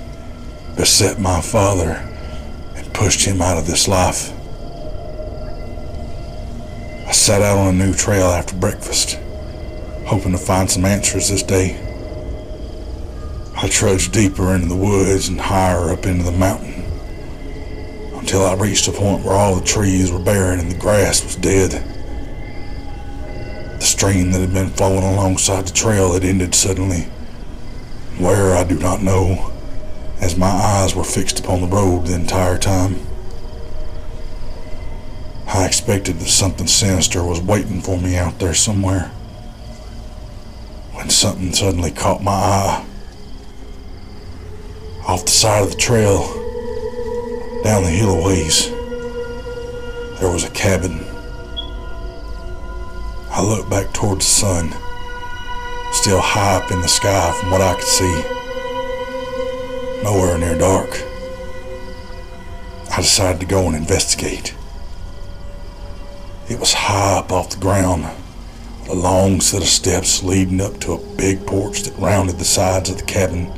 beset 0.75 1.19
my 1.19 1.41
father 1.41 1.91
and 2.75 2.93
pushed 2.93 3.25
him 3.25 3.41
out 3.41 3.57
of 3.57 3.65
this 3.65 3.87
life. 3.87 4.31
I 7.07 7.11
set 7.11 7.41
out 7.41 7.57
on 7.57 7.75
a 7.75 7.77
new 7.77 7.93
trail 7.93 8.27
after 8.27 8.55
breakfast, 8.55 9.19
hoping 10.05 10.33
to 10.33 10.37
find 10.37 10.69
some 10.69 10.85
answers 10.85 11.29
this 11.29 11.43
day. 11.43 11.92
I 13.63 13.69
trudged 13.69 14.11
deeper 14.11 14.53
into 14.53 14.67
the 14.67 14.75
woods 14.75 15.29
and 15.29 15.39
higher 15.39 15.89
up 15.89 16.05
into 16.05 16.25
the 16.25 16.33
mountain 16.33 16.83
until 18.13 18.45
I 18.45 18.55
reached 18.55 18.89
a 18.89 18.91
point 18.91 19.23
where 19.23 19.35
all 19.35 19.55
the 19.55 19.65
trees 19.65 20.11
were 20.11 20.19
barren 20.19 20.59
and 20.59 20.69
the 20.69 20.77
grass 20.77 21.23
was 21.23 21.37
dead. 21.37 21.71
The 23.79 23.85
stream 23.85 24.33
that 24.33 24.41
had 24.41 24.53
been 24.53 24.71
flowing 24.71 25.05
alongside 25.05 25.65
the 25.65 25.71
trail 25.71 26.11
had 26.11 26.25
ended 26.25 26.53
suddenly. 26.53 27.03
Where 28.17 28.53
I 28.53 28.65
do 28.65 28.77
not 28.77 29.01
know, 29.01 29.53
as 30.19 30.35
my 30.35 30.47
eyes 30.51 30.93
were 30.93 31.05
fixed 31.05 31.39
upon 31.39 31.61
the 31.61 31.67
road 31.67 32.07
the 32.07 32.15
entire 32.15 32.57
time. 32.57 32.97
I 35.47 35.65
expected 35.65 36.19
that 36.19 36.27
something 36.27 36.67
sinister 36.67 37.23
was 37.23 37.39
waiting 37.39 37.79
for 37.79 37.97
me 37.97 38.17
out 38.17 38.39
there 38.39 38.53
somewhere. 38.53 39.03
When 40.91 41.09
something 41.09 41.53
suddenly 41.53 41.91
caught 41.91 42.21
my 42.21 42.33
eye. 42.33 42.85
Off 45.05 45.25
the 45.25 45.31
side 45.31 45.63
of 45.63 45.71
the 45.71 45.77
trail, 45.77 46.19
down 47.61 47.83
the 47.83 47.89
hill 47.89 48.11
a 48.11 48.25
ways, 48.25 48.69
there 50.19 50.31
was 50.31 50.45
a 50.45 50.49
cabin. 50.51 51.03
I 53.29 53.43
looked 53.43 53.69
back 53.69 53.93
towards 53.93 54.25
the 54.25 54.31
sun, 54.31 54.69
still 55.91 56.21
high 56.21 56.55
up 56.55 56.71
in 56.71 56.79
the 56.79 56.87
sky 56.87 57.37
from 57.37 57.51
what 57.51 57.59
I 57.59 57.73
could 57.73 57.83
see. 57.83 58.23
Nowhere 60.03 60.37
near 60.37 60.57
dark. 60.57 61.03
I 62.89 63.01
decided 63.01 63.41
to 63.41 63.45
go 63.45 63.67
and 63.67 63.75
investigate. 63.75 64.55
It 66.49 66.61
was 66.61 66.73
high 66.73 67.17
up 67.19 67.29
off 67.33 67.49
the 67.49 67.57
ground, 67.57 68.05
a 68.87 68.95
long 68.95 69.41
set 69.41 69.63
of 69.63 69.67
steps 69.67 70.23
leading 70.23 70.61
up 70.61 70.79
to 70.79 70.93
a 70.93 71.15
big 71.17 71.45
porch 71.45 71.83
that 71.83 71.99
rounded 71.99 72.37
the 72.37 72.45
sides 72.45 72.89
of 72.89 72.97
the 72.99 73.03
cabin. 73.03 73.51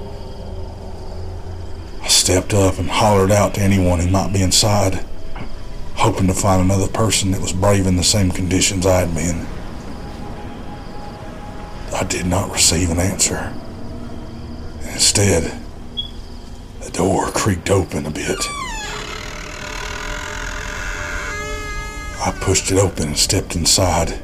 I 2.05 2.07
stepped 2.07 2.53
up 2.53 2.77
and 2.77 2.87
hollered 2.87 3.31
out 3.31 3.55
to 3.55 3.61
anyone 3.61 3.99
who 3.99 4.07
might 4.11 4.31
be 4.31 4.43
inside, 4.43 5.03
hoping 5.95 6.27
to 6.27 6.35
find 6.35 6.61
another 6.61 6.87
person 6.87 7.31
that 7.31 7.41
was 7.41 7.51
braving 7.51 7.95
the 7.95 8.03
same 8.03 8.29
conditions 8.29 8.85
I 8.85 8.99
had 8.99 9.15
been. 9.15 9.47
I 11.95 12.03
did 12.03 12.27
not 12.27 12.51
receive 12.51 12.91
an 12.91 12.99
answer. 12.99 13.51
Instead, 14.83 15.59
the 16.81 16.91
door 16.91 17.31
creaked 17.31 17.71
open 17.71 18.05
a 18.05 18.11
bit. 18.11 18.37
I 22.21 22.37
pushed 22.39 22.71
it 22.71 22.77
open 22.77 23.07
and 23.07 23.17
stepped 23.17 23.55
inside, 23.55 24.21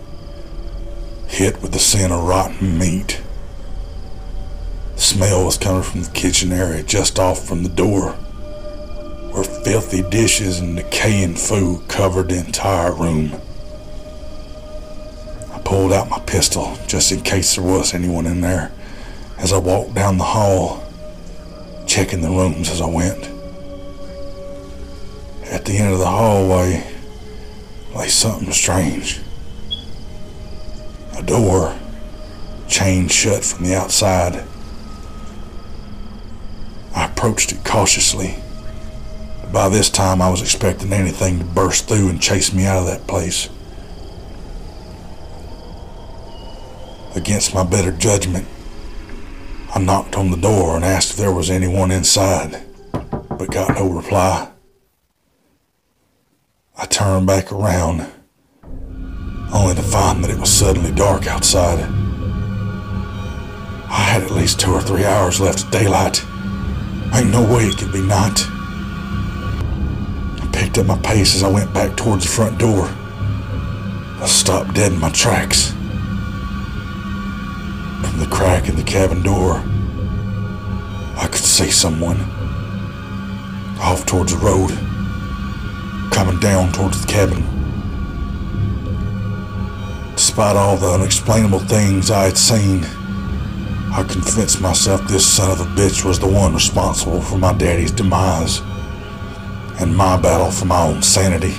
hit 1.28 1.64
with 1.64 1.72
the 1.72 1.80
scent 1.80 2.14
of 2.14 2.24
rotten 2.26 2.78
meat. 2.78 3.24
Smell 5.12 5.44
was 5.44 5.58
coming 5.58 5.84
from 5.84 6.04
the 6.04 6.10
kitchen 6.12 6.54
area 6.54 6.84
just 6.84 7.20
off 7.20 7.46
from 7.46 7.64
the 7.64 7.70
door, 7.70 8.12
where 9.34 9.44
filthy 9.44 10.04
dishes 10.04 10.62
and 10.62 10.78
decaying 10.78 11.36
food 11.36 11.86
covered 11.90 12.30
the 12.30 12.40
entire 12.40 12.94
room. 12.94 13.34
I 15.54 15.60
pulled 15.66 15.92
out 15.92 16.10
my 16.10 16.20
pistol 16.20 16.78
just 16.88 17.12
in 17.12 17.20
case 17.24 17.56
there 17.56 17.64
was 17.66 17.94
anyone 17.94 18.26
in 18.26 18.40
there 18.40 18.72
as 19.38 19.52
I 19.52 19.58
walked 19.58 19.96
down 19.96 20.18
the 20.18 20.24
hall, 20.24 20.82
checking 21.86 22.22
the 22.22 22.30
rooms 22.30 22.70
as 22.70 22.80
I 22.80 22.88
went. 22.88 23.26
At 25.44 25.66
the 25.66 25.78
end 25.78 25.92
of 25.92 26.00
the 26.00 26.08
hallway 26.08 26.90
lay 27.94 28.08
something 28.08 28.54
strange. 28.54 29.20
A 31.18 31.22
door 31.22 31.78
chained 32.70 33.12
shut 33.12 33.44
from 33.44 33.66
the 33.66 33.76
outside. 33.76 34.48
I 36.96 37.06
approached 37.06 37.52
it 37.52 37.64
cautiously. 37.64 38.36
By 39.52 39.70
this 39.70 39.90
time, 39.90 40.22
I 40.22 40.30
was 40.30 40.42
expecting 40.42 40.94
anything 40.94 41.40
to 41.40 41.46
burst 41.46 41.88
through 41.88 42.10
and 42.10 42.22
chase 42.22 42.54
me 42.54 42.66
out 42.66 42.80
of 42.80 42.86
that 42.86 43.08
place. 43.08 43.50
Against 47.16 47.54
my 47.54 47.64
better 47.64 47.92
judgment, 47.92 48.48
I 49.76 49.80
knocked 49.80 50.16
on 50.16 50.32
the 50.32 50.38
door 50.38 50.76
and 50.76 50.86
asked 50.86 51.12
if 51.12 51.18
there 51.18 51.34
was 51.34 51.50
anyone 51.50 51.92
inside, 51.92 52.64
but 52.92 53.52
got 53.52 53.76
no 53.76 53.90
reply. 53.90 54.50
I 56.78 56.86
turned 56.86 57.28
back 57.28 57.52
around, 57.52 58.10
only 59.54 59.76
to 59.76 59.82
find 59.82 60.24
that 60.24 60.32
it 60.32 60.40
was 60.40 60.52
suddenly 60.52 60.92
dark 60.92 61.28
outside. 61.28 61.80
I 63.90 64.04
had 64.04 64.24
at 64.24 64.32
least 64.32 64.60
two 64.60 64.72
or 64.74 64.82
three 64.82 65.04
hours 65.04 65.42
left 65.42 65.66
of 65.66 65.72
daylight. 65.72 66.26
Ain't 67.14 67.30
no 67.30 67.42
way 67.44 67.66
it 67.66 67.78
could 67.78 67.92
be 67.92 68.02
night. 68.02 68.46
I 70.42 70.50
picked 70.54 70.78
up 70.78 70.86
my 70.86 70.98
pace 71.00 71.36
as 71.36 71.44
I 71.44 71.50
went 71.50 71.74
back 71.74 71.96
towards 71.98 72.26
the 72.26 72.32
front 72.32 72.58
door. 72.58 72.90
I 74.22 74.26
stopped 74.28 74.74
dead 74.74 74.94
in 74.94 75.00
my 75.00 75.10
tracks. 75.12 75.72
From 78.02 78.20
the 78.20 78.28
crack 78.30 78.70
in 78.70 78.76
the 78.76 78.84
cabin 78.84 79.22
door, 79.22 79.62
I 81.18 81.28
could 81.28 81.44
see 81.44 81.70
someone 81.70 82.20
off 83.80 84.06
towards 84.06 84.32
the 84.32 84.38
road, 84.40 84.70
coming 86.12 86.40
down 86.40 86.72
towards 86.72 87.06
the 87.06 87.12
cabin. 87.12 87.44
Despite 90.16 90.56
all 90.56 90.78
the 90.78 90.88
unexplainable 90.88 91.60
things 91.60 92.10
I 92.10 92.26
had 92.26 92.38
seen, 92.38 92.86
I 93.94 94.04
convinced 94.04 94.62
myself 94.62 95.06
this 95.06 95.26
son 95.26 95.52
of 95.52 95.60
a 95.60 95.66
bitch 95.66 96.06
was 96.06 96.18
the 96.18 96.26
one 96.26 96.54
responsible 96.54 97.22
for 97.22 97.38
my 97.38 97.52
daddy's 97.52 97.92
demise 97.92 98.62
and 99.82 99.96
my 99.96 100.16
battle 100.16 100.50
for 100.50 100.64
my 100.64 100.82
own 100.82 101.02
sanity. 101.02 101.56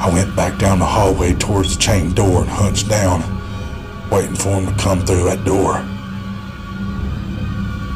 I 0.00 0.10
went 0.12 0.34
back 0.34 0.58
down 0.58 0.80
the 0.80 0.84
hallway 0.84 1.34
towards 1.34 1.76
the 1.76 1.80
chain 1.80 2.12
door 2.14 2.40
and 2.40 2.50
hunched 2.50 2.88
down, 2.88 3.22
waiting 4.10 4.34
for 4.34 4.48
him 4.60 4.66
to 4.66 4.82
come 4.82 5.06
through 5.06 5.22
that 5.24 5.44
door. 5.44 5.74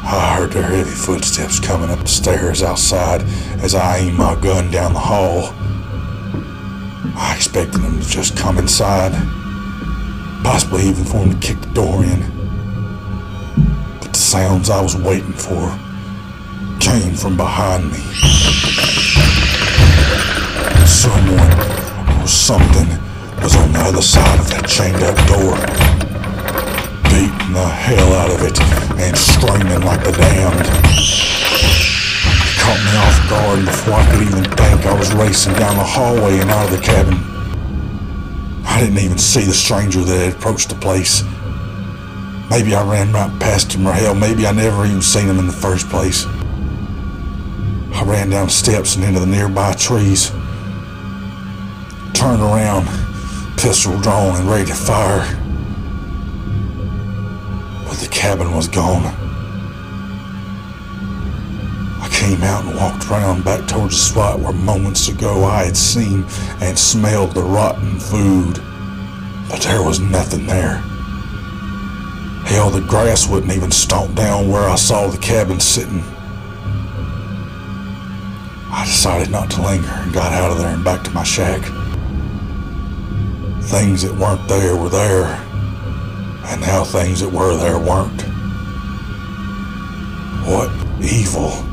I 0.03 0.35
heard 0.37 0.51
their 0.51 0.63
heavy 0.63 0.91
footsteps 0.91 1.59
coming 1.59 1.89
up 1.89 1.99
the 1.99 2.07
stairs 2.07 2.63
outside 2.63 3.21
as 3.61 3.75
I 3.75 3.97
aimed 3.97 4.17
my 4.17 4.35
gun 4.39 4.71
down 4.71 4.93
the 4.93 4.99
hall. 4.99 5.53
I 7.17 7.33
expected 7.35 7.81
them 7.81 7.99
to 7.99 8.07
just 8.07 8.37
come 8.37 8.57
inside, 8.57 9.11
possibly 10.43 10.83
even 10.83 11.03
for 11.03 11.17
him 11.17 11.31
to 11.31 11.47
kick 11.47 11.59
the 11.61 11.69
door 11.73 12.03
in. 12.03 12.19
But 13.99 14.13
the 14.13 14.19
sounds 14.19 14.69
I 14.69 14.81
was 14.81 14.95
waiting 14.95 15.33
for 15.33 15.77
came 16.79 17.13
from 17.13 17.37
behind 17.37 17.91
me. 17.91 17.99
Someone 20.85 21.51
or 22.21 22.27
something 22.27 22.89
was 23.41 23.55
on 23.55 23.71
the 23.73 23.79
other 23.79 24.01
side 24.01 24.39
of 24.39 24.49
that 24.49 24.67
chained 24.67 25.01
up 25.01 25.17
door, 25.29 25.57
beating 27.09 27.53
the 27.53 27.67
hell 27.67 28.13
out 28.13 28.31
of 28.31 28.41
it 28.41 28.59
and 28.99 29.17
screaming 29.17 29.81
like 29.81 30.03
the 30.03 30.11
damned. 30.11 30.65
It 32.45 32.57
caught 32.57 32.81
me 32.85 32.93
off 32.97 33.29
guard 33.29 33.65
before 33.65 33.93
I 33.95 34.05
could 34.11 34.21
even 34.21 34.43
think 34.43 34.85
I 34.85 34.97
was 34.97 35.13
racing 35.13 35.53
down 35.53 35.77
the 35.77 35.83
hallway 35.83 36.39
and 36.39 36.49
out 36.49 36.65
of 36.65 36.77
the 36.77 36.83
cabin. 36.83 37.30
I 38.65 38.79
didn't 38.79 38.99
even 38.99 39.17
see 39.17 39.43
the 39.43 39.53
stranger 39.53 40.01
that 40.01 40.17
had 40.17 40.33
approached 40.35 40.69
the 40.69 40.75
place. 40.75 41.23
Maybe 42.49 42.75
I 42.75 42.83
ran 42.83 43.13
right 43.13 43.39
past 43.39 43.73
him 43.73 43.87
or 43.87 43.93
hell, 43.93 44.13
maybe 44.15 44.45
I 44.45 44.51
never 44.51 44.85
even 44.85 45.01
seen 45.01 45.27
him 45.27 45.39
in 45.39 45.47
the 45.47 45.53
first 45.53 45.89
place. 45.89 46.25
I 47.93 48.03
ran 48.05 48.29
down 48.29 48.49
steps 48.49 48.95
and 48.95 49.05
into 49.05 49.19
the 49.19 49.25
nearby 49.25 49.73
trees. 49.73 50.31
Turned 52.13 52.41
around, 52.41 52.87
pistol 53.57 53.99
drawn 54.01 54.35
and 54.39 54.49
ready 54.49 54.65
to 54.65 54.73
fire. 54.73 55.21
But 57.87 57.97
the 57.97 58.07
cabin 58.09 58.55
was 58.55 58.67
gone. 58.67 59.20
Came 62.21 62.43
out 62.43 62.63
and 62.63 62.75
walked 62.75 63.09
around 63.09 63.43
back 63.43 63.67
towards 63.67 63.95
the 63.95 64.13
spot 64.13 64.39
where 64.39 64.53
moments 64.53 65.07
ago 65.07 65.43
I 65.43 65.63
had 65.63 65.75
seen 65.75 66.23
and 66.61 66.77
smelled 66.77 67.33
the 67.33 67.41
rotten 67.41 67.99
food. 67.99 68.61
But 69.49 69.61
there 69.63 69.81
was 69.81 69.99
nothing 69.99 70.45
there. 70.45 70.75
Hell, 72.45 72.69
the 72.69 72.81
grass 72.81 73.27
wouldn't 73.27 73.51
even 73.51 73.71
stomp 73.71 74.13
down 74.13 74.51
where 74.51 74.69
I 74.69 74.75
saw 74.75 75.07
the 75.07 75.17
cabin 75.17 75.59
sitting. 75.59 76.03
I 78.69 78.83
decided 78.85 79.31
not 79.31 79.49
to 79.51 79.61
linger 79.63 79.89
and 79.89 80.13
got 80.13 80.31
out 80.31 80.51
of 80.51 80.59
there 80.59 80.75
and 80.75 80.83
back 80.83 81.03
to 81.05 81.11
my 81.11 81.23
shack. 81.23 81.61
Things 83.63 84.03
that 84.03 84.15
weren't 84.15 84.47
there 84.47 84.75
were 84.75 84.89
there, 84.89 85.25
and 86.45 86.61
now 86.61 86.83
things 86.83 87.21
that 87.21 87.31
were 87.31 87.57
there 87.57 87.79
weren't. 87.79 88.21
What 90.45 90.69
evil 91.01 91.70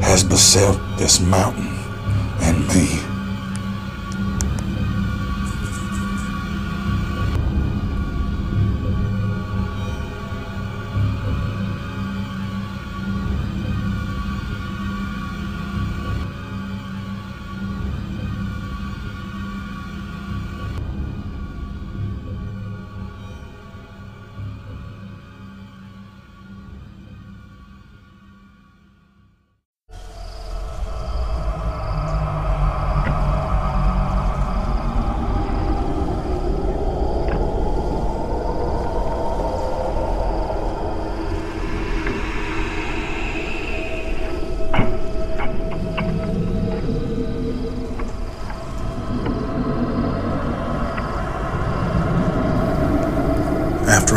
has 0.00 0.22
beset 0.24 0.78
this 0.98 1.20
mountain 1.20 1.78
and 2.40 2.66
me? 2.68 3.05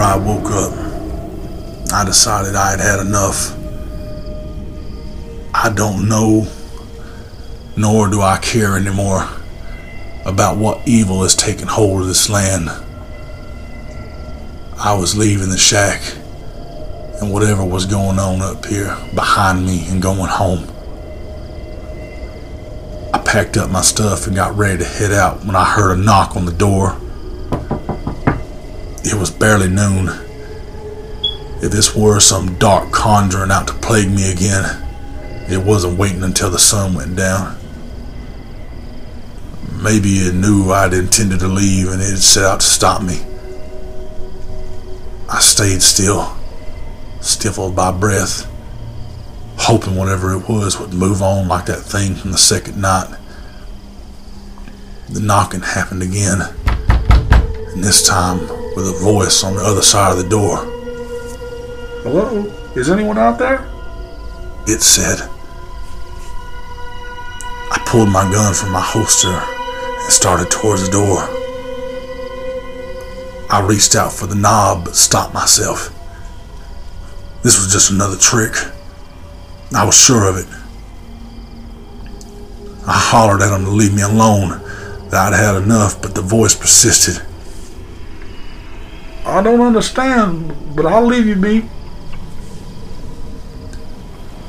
I 0.09 0.17
woke 0.17 0.49
up, 0.49 0.73
I 1.93 2.03
decided 2.03 2.55
I 2.55 2.71
had 2.71 2.79
had 2.79 2.99
enough. 2.99 3.55
I 5.53 5.69
don't 5.69 6.09
know, 6.09 6.47
nor 7.77 8.09
do 8.09 8.19
I 8.19 8.39
care 8.39 8.75
anymore 8.75 9.29
about 10.25 10.57
what 10.57 10.87
evil 10.87 11.21
has 11.21 11.35
taken 11.35 11.67
hold 11.67 12.01
of 12.01 12.07
this 12.07 12.27
land. 12.27 12.69
I 14.79 14.97
was 14.97 15.15
leaving 15.15 15.49
the 15.49 15.59
shack 15.59 16.01
and 17.21 17.31
whatever 17.31 17.63
was 17.63 17.85
going 17.85 18.17
on 18.17 18.41
up 18.41 18.65
here 18.65 18.97
behind 19.13 19.63
me 19.63 19.87
and 19.89 20.01
going 20.01 20.27
home. 20.27 20.67
I 23.13 23.19
packed 23.19 23.57
up 23.57 23.69
my 23.69 23.81
stuff 23.81 24.25
and 24.25 24.35
got 24.35 24.57
ready 24.57 24.79
to 24.79 24.85
head 24.85 25.11
out 25.11 25.45
when 25.45 25.55
I 25.55 25.65
heard 25.65 25.95
a 25.95 26.01
knock 26.01 26.35
on 26.35 26.45
the 26.45 26.51
door. 26.51 26.98
It 29.09 29.15
was 29.15 29.31
barely 29.31 29.69
noon. 29.69 30.07
If 31.63 31.71
this 31.71 31.95
were 31.95 32.19
some 32.19 32.59
dark 32.59 32.91
conjuring 32.91 33.49
out 33.49 33.67
to 33.67 33.73
plague 33.73 34.11
me 34.11 34.31
again, 34.31 34.85
it 35.49 35.57
wasn't 35.57 35.97
waiting 35.97 36.21
until 36.21 36.51
the 36.51 36.59
sun 36.59 36.93
went 36.93 37.15
down. 37.15 37.57
Maybe 39.81 40.09
it 40.19 40.35
knew 40.35 40.71
I'd 40.71 40.93
intended 40.93 41.39
to 41.39 41.47
leave 41.47 41.89
and 41.89 41.99
it 41.99 42.19
set 42.19 42.45
out 42.45 42.59
to 42.59 42.65
stop 42.67 43.01
me. 43.01 43.21
I 45.27 45.39
stayed 45.39 45.81
still, 45.81 46.37
stifled 47.19 47.75
by 47.75 47.91
breath, 47.91 48.45
hoping 49.57 49.95
whatever 49.95 50.33
it 50.33 50.47
was 50.47 50.79
would 50.79 50.93
move 50.93 51.23
on 51.23 51.47
like 51.47 51.65
that 51.65 51.81
thing 51.81 52.13
from 52.13 52.31
the 52.31 52.37
second 52.37 52.79
night. 52.79 53.17
The 55.09 55.19
knocking 55.19 55.61
happened 55.61 56.03
again, 56.03 56.41
and 57.73 57.83
this 57.83 58.05
time 58.05 58.58
with 58.79 58.87
a 58.87 59.03
voice 59.03 59.43
on 59.43 59.55
the 59.55 59.61
other 59.61 59.81
side 59.81 60.11
of 60.11 60.23
the 60.23 60.29
door. 60.29 60.57
Hello? 62.03 62.45
Is 62.75 62.89
anyone 62.89 63.17
out 63.17 63.37
there? 63.37 63.67
It 64.67 64.81
said. 64.81 65.19
I 67.71 67.83
pulled 67.85 68.09
my 68.09 68.23
gun 68.31 68.53
from 68.53 68.71
my 68.71 68.81
holster 68.81 69.33
and 69.33 70.11
started 70.11 70.49
towards 70.49 70.85
the 70.85 70.91
door. 70.91 71.27
I 73.51 73.65
reached 73.67 73.95
out 73.95 74.13
for 74.13 74.27
the 74.27 74.35
knob 74.35 74.85
but 74.85 74.95
stopped 74.95 75.33
myself. 75.33 75.93
This 77.43 77.57
was 77.57 77.71
just 77.71 77.91
another 77.91 78.17
trick. 78.17 78.53
I 79.75 79.85
was 79.85 79.95
sure 79.95 80.29
of 80.29 80.37
it. 80.37 80.47
I 82.87 82.97
hollered 82.97 83.41
at 83.41 83.53
him 83.53 83.65
to 83.65 83.71
leave 83.71 83.93
me 83.93 84.03
alone, 84.03 84.61
that 85.09 85.33
I'd 85.33 85.37
had 85.37 85.61
enough, 85.61 86.01
but 86.01 86.15
the 86.15 86.21
voice 86.21 86.55
persisted. 86.55 87.25
I 89.29 89.43
don't 89.43 89.61
understand, 89.61 90.75
but 90.75 90.85
I'll 90.85 91.05
leave 91.05 91.25
you 91.25 91.35
be. 91.35 91.69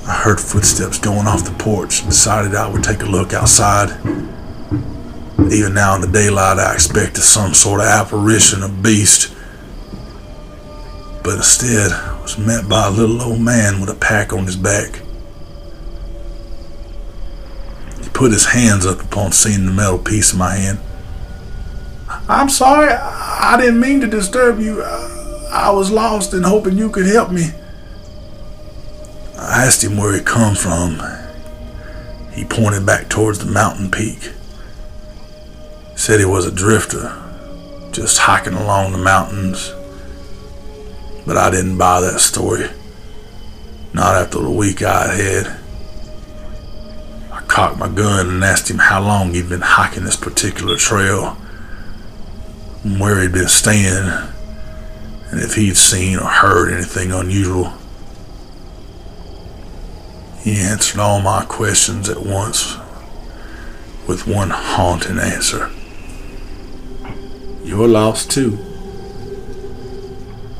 I 0.06 0.14
heard 0.14 0.40
footsteps 0.40 0.98
going 0.98 1.26
off 1.26 1.44
the 1.44 1.54
porch 1.62 2.00
and 2.00 2.10
decided 2.10 2.54
I 2.54 2.68
would 2.68 2.82
take 2.82 3.02
a 3.02 3.06
look 3.06 3.32
outside. 3.32 3.90
Even 5.52 5.74
now 5.74 5.94
in 5.94 6.00
the 6.00 6.10
daylight, 6.12 6.58
I 6.58 6.72
expected 6.72 7.22
some 7.22 7.54
sort 7.54 7.80
of 7.80 7.86
apparition 7.86 8.62
of 8.62 8.82
beast. 8.82 9.34
But 11.22 11.36
instead, 11.36 11.92
I 11.92 12.20
was 12.22 12.38
met 12.38 12.68
by 12.68 12.88
a 12.88 12.90
little 12.90 13.20
old 13.20 13.40
man 13.40 13.80
with 13.80 13.90
a 13.90 13.94
pack 13.94 14.32
on 14.32 14.46
his 14.46 14.56
back. 14.56 15.02
He 18.02 18.08
put 18.10 18.32
his 18.32 18.46
hands 18.46 18.86
up 18.86 19.00
upon 19.02 19.32
seeing 19.32 19.66
the 19.66 19.72
metal 19.72 19.98
piece 19.98 20.32
in 20.32 20.38
my 20.38 20.54
hand. 20.54 20.78
I'm 22.28 22.48
sorry. 22.48 22.92
I 23.42 23.56
didn't 23.58 23.80
mean 23.80 24.02
to 24.02 24.06
disturb 24.06 24.60
you. 24.60 24.82
I 24.82 25.70
was 25.70 25.90
lost 25.90 26.34
and 26.34 26.44
hoping 26.44 26.76
you 26.76 26.90
could 26.90 27.06
help 27.06 27.32
me. 27.32 27.48
I 29.36 29.64
asked 29.64 29.82
him 29.82 29.96
where 29.96 30.14
he 30.14 30.20
come 30.20 30.54
from. 30.54 31.00
He 32.32 32.44
pointed 32.44 32.84
back 32.84 33.08
towards 33.08 33.38
the 33.38 33.50
mountain 33.50 33.90
peak. 33.90 34.32
Said 35.96 36.20
he 36.20 36.26
was 36.26 36.44
a 36.44 36.52
drifter, 36.52 37.16
just 37.92 38.18
hiking 38.18 38.52
along 38.52 38.92
the 38.92 38.98
mountains. 38.98 39.72
But 41.26 41.38
I 41.38 41.50
didn't 41.50 41.78
buy 41.78 42.02
that 42.02 42.20
story. 42.20 42.68
Not 43.94 44.16
after 44.16 44.40
the 44.40 44.50
week 44.50 44.82
I'd 44.82 45.18
had. 45.18 45.58
I 47.32 47.40
cocked 47.46 47.78
my 47.78 47.88
gun 47.88 48.28
and 48.28 48.44
asked 48.44 48.70
him 48.70 48.78
how 48.78 49.00
long 49.00 49.32
he'd 49.32 49.48
been 49.48 49.62
hiking 49.62 50.04
this 50.04 50.16
particular 50.16 50.76
trail, 50.76 51.38
where 52.84 53.20
he'd 53.20 53.32
been 53.32 53.48
staying, 53.48 54.08
and 55.30 55.40
if 55.40 55.54
he'd 55.54 55.76
seen 55.76 56.18
or 56.18 56.26
heard 56.26 56.72
anything 56.72 57.12
unusual. 57.12 57.72
He 60.40 60.56
answered 60.56 61.00
all 61.00 61.20
my 61.20 61.44
questions 61.44 62.08
at 62.08 62.24
once 62.24 62.78
with 64.08 64.26
one 64.26 64.50
haunting 64.50 65.18
answer. 65.18 65.70
You're 67.62 67.86
lost 67.86 68.30
too. 68.30 68.58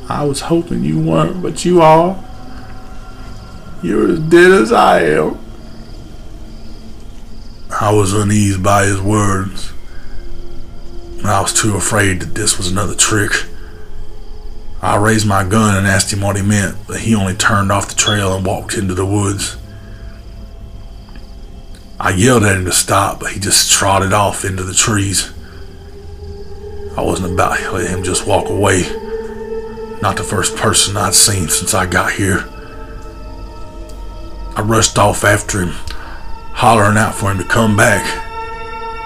I 0.07 0.23
was 0.23 0.41
hoping 0.41 0.83
you 0.83 0.99
weren't, 0.99 1.41
but 1.41 1.65
you 1.65 1.81
are. 1.81 2.23
You're 3.81 4.11
as 4.11 4.19
dead 4.19 4.51
as 4.51 4.71
I 4.71 5.01
am. 5.01 5.39
I 7.71 7.91
was 7.91 8.13
uneasy 8.13 8.61
by 8.61 8.85
his 8.85 9.01
words. 9.01 9.73
I 11.23 11.41
was 11.41 11.53
too 11.53 11.75
afraid 11.75 12.21
that 12.21 12.35
this 12.35 12.57
was 12.57 12.71
another 12.71 12.95
trick. 12.95 13.31
I 14.81 14.97
raised 14.97 15.27
my 15.27 15.43
gun 15.43 15.77
and 15.77 15.85
asked 15.85 16.11
him 16.11 16.21
what 16.21 16.35
he 16.35 16.41
meant, 16.41 16.75
but 16.87 17.01
he 17.01 17.13
only 17.13 17.35
turned 17.35 17.71
off 17.71 17.89
the 17.89 17.95
trail 17.95 18.35
and 18.35 18.45
walked 18.45 18.75
into 18.75 18.95
the 18.95 19.05
woods. 19.05 19.55
I 21.99 22.09
yelled 22.11 22.43
at 22.43 22.57
him 22.57 22.65
to 22.65 22.71
stop, 22.71 23.19
but 23.19 23.31
he 23.31 23.39
just 23.39 23.71
trotted 23.71 24.11
off 24.11 24.43
into 24.43 24.63
the 24.63 24.73
trees. 24.73 25.31
I 26.97 27.01
wasn't 27.03 27.33
about 27.33 27.59
to 27.59 27.71
let 27.71 27.89
him 27.91 28.03
just 28.03 28.25
walk 28.25 28.49
away. 28.49 28.81
Not 30.01 30.17
the 30.17 30.23
first 30.23 30.55
person 30.55 30.97
I'd 30.97 31.13
seen 31.13 31.47
since 31.47 31.75
I 31.75 31.85
got 31.85 32.13
here. 32.13 32.49
I 34.55 34.63
rushed 34.63 34.97
off 34.97 35.23
after 35.23 35.61
him, 35.61 35.73
hollering 36.53 36.97
out 36.97 37.13
for 37.13 37.29
him 37.31 37.37
to 37.37 37.43
come 37.43 37.77
back, 37.77 38.03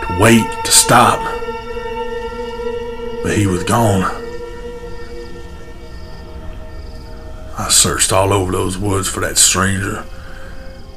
to 0.07 0.18
wait, 0.20 0.45
to 0.63 0.72
stop. 0.72 1.35
But 3.26 3.36
he 3.36 3.47
was 3.47 3.63
gone. 3.63 4.03
I 7.57 7.69
searched 7.69 8.13
all 8.13 8.32
over 8.32 8.51
those 8.51 8.78
woods 8.78 9.09
for 9.09 9.21
that 9.21 9.39
stranger, 9.39 10.05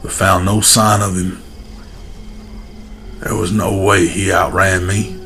but 0.02 0.12
found 0.12 0.44
no 0.44 0.60
sign 0.60 1.00
of 1.00 1.16
him. 1.16 1.42
There 3.20 3.34
was 3.34 3.50
no 3.50 3.82
way 3.82 4.06
he 4.06 4.30
outran 4.30 4.86
me. 4.86 5.18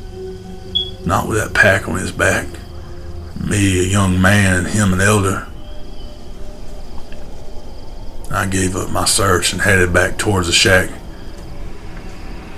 Not 1.05 1.27
with 1.27 1.39
that 1.39 1.55
pack 1.55 1.89
on 1.89 1.97
his 1.97 2.13
back. 2.13 2.47
Me, 3.37 3.81
a 3.81 3.89
young 3.89 4.23
man, 4.23 4.59
and 4.59 4.69
him, 4.69 4.93
an 4.93 5.01
elder. 5.01 5.49
I 8.31 8.47
gave 8.47 8.77
up 8.77 8.91
my 8.91 9.07
search 9.07 9.53
and 9.53 9.63
headed 9.63 9.93
back 9.93 10.19
towards 10.19 10.47
the 10.47 10.53
shack. 10.53 10.89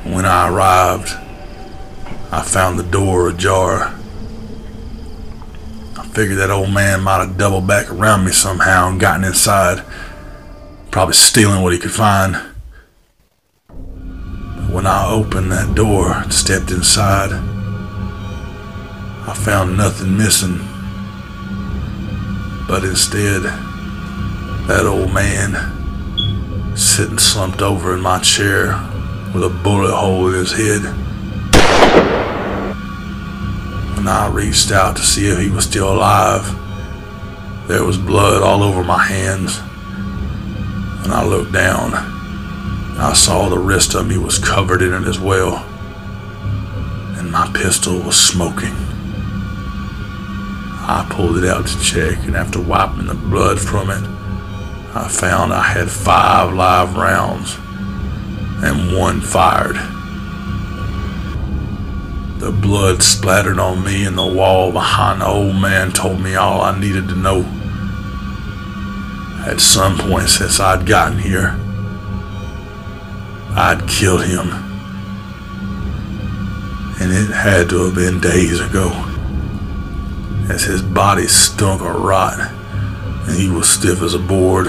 When 0.03 0.27
I 0.27 0.51
arrived, 0.51 1.15
I 2.31 2.43
found 2.43 2.79
the 2.79 2.83
door 2.83 3.31
ajar. 3.31 4.01
Figured 6.15 6.39
that 6.39 6.51
old 6.51 6.71
man 6.73 7.03
might 7.03 7.27
have 7.27 7.37
doubled 7.37 7.67
back 7.67 7.91
around 7.91 8.25
me 8.25 8.31
somehow 8.31 8.89
and 8.89 9.01
gotten 9.01 9.25
inside. 9.25 9.83
Probably 10.93 11.15
stealing 11.15 11.61
what 11.61 11.73
he 11.73 11.79
could 11.81 11.91
find. 11.91 12.35
But 13.67 14.71
when 14.71 14.87
I 14.87 15.11
opened 15.11 15.51
that 15.51 15.75
door 15.75 16.13
and 16.13 16.33
stepped 16.33 16.71
inside, 16.71 17.33
I 19.27 19.35
found 19.35 19.77
nothing 19.77 20.17
missing. 20.17 20.59
But 22.69 22.85
instead, 22.85 23.43
that 24.69 24.87
old 24.87 25.13
man 25.13 26.77
sitting 26.77 27.19
slumped 27.19 27.61
over 27.61 27.93
in 27.93 28.01
my 28.01 28.21
chair 28.21 28.81
with 29.35 29.43
a 29.43 29.51
bullet 29.65 29.93
hole 29.93 30.29
in 30.29 30.35
his 30.35 30.53
head. 30.53 30.83
I 34.09 34.29
reached 34.29 34.71
out 34.71 34.97
to 34.97 35.03
see 35.03 35.29
if 35.29 35.39
he 35.39 35.51
was 35.51 35.65
still 35.65 35.93
alive, 35.93 36.45
there 37.67 37.83
was 37.83 37.97
blood 37.97 38.43
all 38.43 38.63
over 38.63 38.85
my 38.85 39.03
hands. 39.03 39.59
When 41.01 41.11
I 41.11 41.25
looked 41.25 41.53
down, 41.53 41.95
I 41.95 43.15
saw 43.15 43.49
the 43.49 43.59
wrist 43.59 43.95
of 43.95 44.07
me 44.07 44.19
was 44.19 44.39
covered 44.39 44.83
in 44.83 44.93
it 44.93 45.09
as 45.09 45.19
well, 45.19 45.65
and 47.19 47.33
my 47.33 47.51
pistol 47.55 48.01
was 48.01 48.21
smoking. 48.21 48.75
I 50.87 51.07
pulled 51.09 51.39
it 51.39 51.49
out 51.49 51.67
to 51.67 51.81
check, 51.81 52.19
and 52.27 52.37
after 52.37 52.61
wiping 52.61 53.07
the 53.07 53.15
blood 53.15 53.59
from 53.59 53.89
it, 53.89 54.05
I 54.95 55.09
found 55.09 55.55
I 55.55 55.63
had 55.63 55.91
five 55.91 56.53
live 56.53 56.97
rounds 56.97 57.57
and 58.63 58.95
one 58.95 59.23
fired. 59.23 59.94
The 62.39 62.51
blood 62.51 63.03
splattered 63.03 63.59
on 63.59 63.85
me 63.85 64.05
and 64.05 64.19
the 64.19 64.27
wall 64.27 64.73
behind 64.73 65.21
the 65.21 65.27
old 65.27 65.57
man 65.57 65.93
told 65.93 66.21
me 66.21 66.35
all 66.35 66.61
I 66.61 66.79
needed 66.79 67.09
to 67.09 67.15
know. 67.17 67.41
At 69.47 69.61
some 69.61 69.97
point 69.99 70.29
since 70.29 70.59
I'd 70.61 70.87
gotten 70.87 71.19
here, 71.19 71.59
I'd 73.57 73.87
killed 73.89 74.25
him. 74.25 74.49
And 77.01 77.13
it 77.13 77.33
had 77.33 77.69
to 77.71 77.85
have 77.85 77.95
been 77.95 78.21
days 78.21 78.61
ago, 78.61 78.91
as 80.49 80.63
his 80.63 80.83
body 80.83 81.27
stunk 81.27 81.83
of 81.83 82.03
rot 82.03 82.39
and 83.27 83.37
he 83.37 83.49
was 83.49 83.69
stiff 83.69 84.03
as 84.03 84.15
a 84.15 84.19
board. 84.19 84.67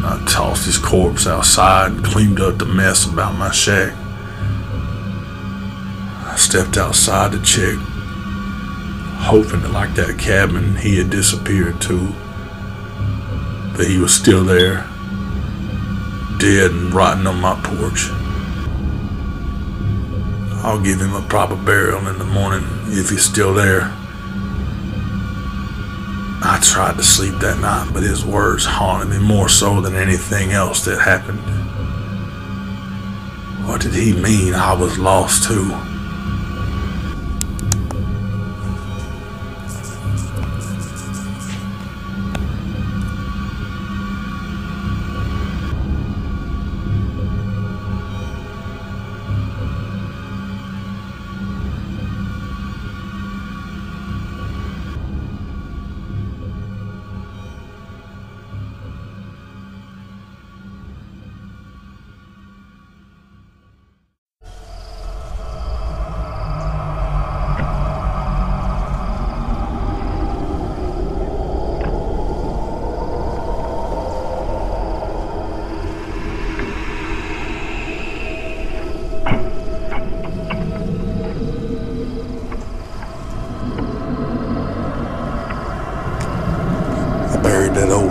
I 0.00 0.24
tossed 0.26 0.64
his 0.64 0.78
corpse 0.78 1.26
outside 1.26 1.92
and 1.92 2.04
cleaned 2.04 2.40
up 2.40 2.58
the 2.58 2.64
mess 2.64 3.04
about 3.04 3.36
my 3.36 3.50
shack. 3.50 3.97
Stepped 6.38 6.78
outside 6.78 7.32
to 7.32 7.42
check, 7.42 7.76
hoping 9.18 9.70
like 9.70 9.94
that 9.96 10.18
cabin, 10.18 10.76
he 10.76 10.96
had 10.96 11.10
disappeared 11.10 11.78
to. 11.82 11.98
But 13.76 13.86
he 13.86 13.98
was 13.98 14.14
still 14.14 14.44
there, 14.44 14.86
dead 16.38 16.70
and 16.70 16.94
rotting 16.94 17.26
on 17.26 17.38
my 17.40 17.54
porch. 17.62 18.08
I'll 20.64 20.80
give 20.80 21.00
him 21.00 21.14
a 21.14 21.20
proper 21.28 21.54
burial 21.54 22.08
in 22.08 22.18
the 22.18 22.24
morning 22.24 22.66
if 22.86 23.10
he's 23.10 23.24
still 23.24 23.52
there. 23.52 23.92
I 26.40 26.58
tried 26.62 26.96
to 26.96 27.02
sleep 27.02 27.34
that 27.40 27.58
night, 27.60 27.90
but 27.92 28.02
his 28.02 28.24
words 28.24 28.64
haunted 28.64 29.10
me 29.10 29.18
more 29.18 29.50
so 29.50 29.82
than 29.82 29.96
anything 29.96 30.52
else 30.52 30.82
that 30.86 30.98
happened. 31.00 31.40
What 33.68 33.82
did 33.82 33.92
he 33.92 34.14
mean 34.14 34.54
I 34.54 34.72
was 34.72 34.98
lost 34.98 35.44
too? 35.46 35.87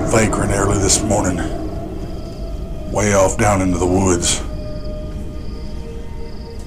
Vagrant 0.07 0.53
early 0.53 0.77
this 0.77 1.03
morning, 1.03 1.37
way 2.93 3.13
off 3.13 3.37
down 3.37 3.61
into 3.61 3.77
the 3.77 3.85
woods. 3.85 4.39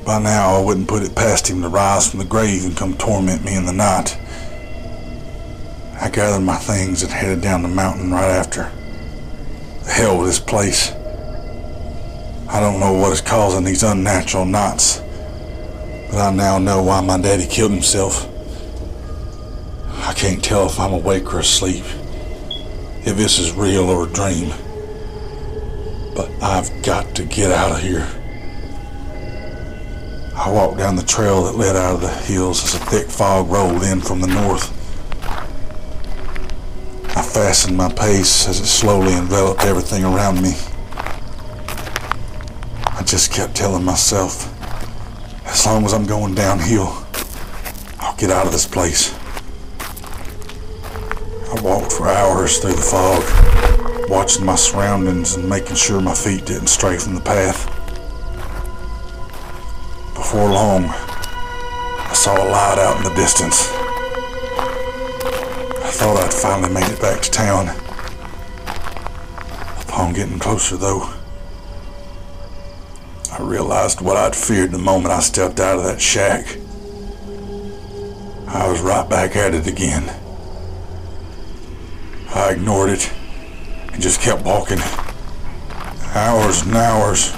By 0.04 0.18
now, 0.18 0.56
I 0.56 0.62
wouldn't 0.62 0.88
put 0.88 1.02
it 1.02 1.14
past 1.14 1.48
him 1.48 1.62
to 1.62 1.68
rise 1.68 2.10
from 2.10 2.18
the 2.18 2.26
grave 2.26 2.64
and 2.64 2.76
come 2.76 2.98
torment 2.98 3.42
me 3.42 3.56
in 3.56 3.64
the 3.64 3.72
night. 3.72 4.18
I 6.00 6.10
gathered 6.10 6.44
my 6.44 6.56
things 6.56 7.02
and 7.02 7.10
headed 7.10 7.40
down 7.40 7.62
the 7.62 7.68
mountain 7.68 8.10
right 8.10 8.30
after. 8.30 8.70
The 9.84 9.90
hell 9.90 10.18
with 10.18 10.28
this 10.28 10.40
place. 10.40 10.92
I 12.48 12.60
don't 12.60 12.78
know 12.78 12.92
what 12.92 13.12
is 13.12 13.22
causing 13.22 13.64
these 13.64 13.82
unnatural 13.82 14.44
nights, 14.44 14.98
but 16.10 16.18
I 16.18 16.30
now 16.30 16.58
know 16.58 16.82
why 16.82 17.00
my 17.00 17.18
daddy 17.18 17.46
killed 17.46 17.72
himself. 17.72 18.28
I 20.06 20.12
can't 20.12 20.44
tell 20.44 20.66
if 20.66 20.78
I'm 20.78 20.92
awake 20.92 21.32
or 21.32 21.38
asleep 21.38 21.84
if 23.04 23.16
this 23.16 23.38
is 23.38 23.52
real 23.52 23.88
or 23.88 24.06
a 24.06 24.10
dream. 24.10 24.50
But 26.14 26.30
I've 26.42 26.82
got 26.82 27.14
to 27.14 27.24
get 27.24 27.50
out 27.50 27.72
of 27.72 27.80
here. 27.80 28.08
I 30.34 30.50
walked 30.50 30.78
down 30.78 30.96
the 30.96 31.02
trail 31.02 31.44
that 31.44 31.56
led 31.56 31.76
out 31.76 31.94
of 31.94 32.00
the 32.00 32.08
hills 32.08 32.64
as 32.64 32.74
a 32.74 32.84
thick 32.86 33.08
fog 33.08 33.48
rolled 33.48 33.82
in 33.82 34.00
from 34.00 34.20
the 34.20 34.26
north. 34.26 34.76
I 37.16 37.22
fastened 37.22 37.76
my 37.76 37.92
pace 37.92 38.48
as 38.48 38.60
it 38.60 38.66
slowly 38.66 39.14
enveloped 39.14 39.64
everything 39.64 40.04
around 40.04 40.40
me. 40.42 40.54
I 42.86 43.02
just 43.04 43.32
kept 43.32 43.54
telling 43.54 43.84
myself, 43.84 44.46
as 45.46 45.66
long 45.66 45.84
as 45.84 45.92
I'm 45.92 46.06
going 46.06 46.34
downhill, 46.34 47.06
I'll 47.98 48.16
get 48.16 48.30
out 48.30 48.46
of 48.46 48.52
this 48.52 48.66
place. 48.66 49.14
For 51.96 52.08
hours 52.08 52.58
through 52.58 52.72
the 52.72 52.80
fog, 52.80 53.22
watching 54.08 54.46
my 54.46 54.54
surroundings 54.54 55.34
and 55.34 55.48
making 55.48 55.76
sure 55.76 56.00
my 56.00 56.14
feet 56.14 56.46
didn't 56.46 56.68
stray 56.68 56.96
from 56.96 57.14
the 57.14 57.20
path. 57.20 57.66
Before 60.14 60.48
long, 60.50 60.84
I 60.86 62.12
saw 62.14 62.34
a 62.36 62.46
light 62.48 62.78
out 62.78 62.96
in 62.96 63.02
the 63.02 63.14
distance. 63.14 63.70
I 65.82 65.90
thought 65.92 66.16
I'd 66.16 66.32
finally 66.32 66.72
made 66.72 66.90
it 66.90 67.00
back 67.00 67.20
to 67.22 67.30
town. 67.30 67.68
Upon 69.82 70.14
getting 70.14 70.38
closer, 70.38 70.76
though, 70.76 71.12
I 73.32 73.42
realized 73.42 74.00
what 74.00 74.16
I'd 74.16 74.36
feared 74.36 74.70
the 74.70 74.78
moment 74.78 75.12
I 75.12 75.20
stepped 75.20 75.60
out 75.60 75.78
of 75.78 75.84
that 75.84 76.00
shack. 76.00 76.56
I 78.48 78.68
was 78.68 78.80
right 78.80 79.08
back 79.08 79.36
at 79.36 79.54
it 79.54 79.66
again. 79.66 80.19
I 82.40 82.52
ignored 82.52 82.88
it 82.88 83.12
and 83.92 84.00
just 84.02 84.22
kept 84.22 84.44
walking. 84.44 84.78
Hours 86.14 86.62
and 86.62 86.74
hours. 86.74 87.34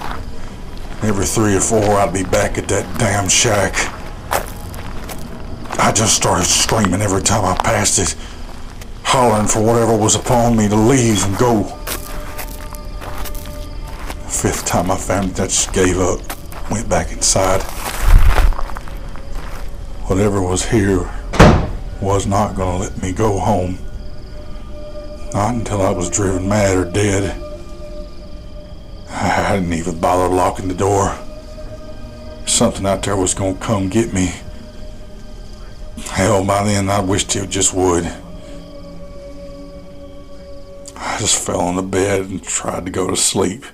Every 1.03 1.27
three 1.27 1.57
or 1.57 1.61
four, 1.61 1.83
I'd 1.97 2.13
be 2.13 2.23
back 2.23 2.57
at 2.57 2.69
that 2.69 3.01
damn 3.01 3.29
shack. 3.29 3.75
I 5.81 5.91
just 5.91 6.15
started 6.15 6.45
screaming 6.45 7.03
every 7.03 7.21
time 7.21 7.45
I 7.45 7.61
passed 7.65 7.99
it, 7.99 8.15
hollering 9.03 9.49
for 9.49 9.61
whatever 9.61 9.97
was 9.97 10.15
upon 10.15 10.57
me 10.57 10.69
to 10.69 10.77
leave 10.77 11.25
and 11.25 11.37
go. 11.37 11.65
The 14.23 14.31
fifth 14.31 14.65
time 14.67 14.89
I 14.89 14.97
found 14.97 15.33
it, 15.33 15.41
I 15.41 15.47
just 15.47 15.73
gave 15.73 15.99
up, 15.99 16.21
went 16.71 16.89
back 16.89 17.11
inside. 17.11 17.61
Whatever 20.09 20.41
was 20.41 20.65
here 20.65 21.11
was 22.01 22.25
not 22.25 22.55
going 22.55 22.79
to 22.79 22.85
let 22.85 23.03
me 23.03 23.11
go 23.11 23.41
home. 23.41 23.79
Not 25.35 25.55
until 25.55 25.81
I 25.81 25.91
was 25.91 26.11
driven 26.11 26.47
mad 26.47 26.77
or 26.77 26.85
dead. 26.91 27.39
I 29.09 29.57
didn't 29.57 29.73
even 29.73 29.99
bother 29.99 30.35
locking 30.35 30.69
the 30.69 30.75
door. 30.75 31.17
Something 32.47 32.85
out 32.85 33.03
there 33.03 33.17
was 33.17 33.33
gonna 33.33 33.55
come 33.59 33.89
get 33.89 34.13
me. 34.13 34.33
Hell, 36.05 36.45
by 36.45 36.65
then 36.65 36.91
I 36.91 37.01
wished 37.01 37.35
it 37.35 37.49
just 37.49 37.73
would. 37.73 38.05
I 40.97 41.19
just 41.19 41.39
fell 41.45 41.61
on 41.61 41.77
the 41.77 41.83
bed 41.83 42.27
and 42.27 42.43
tried 42.43 42.85
to 42.85 42.91
go 42.91 43.09
to 43.09 43.17
sleep. 43.17 43.65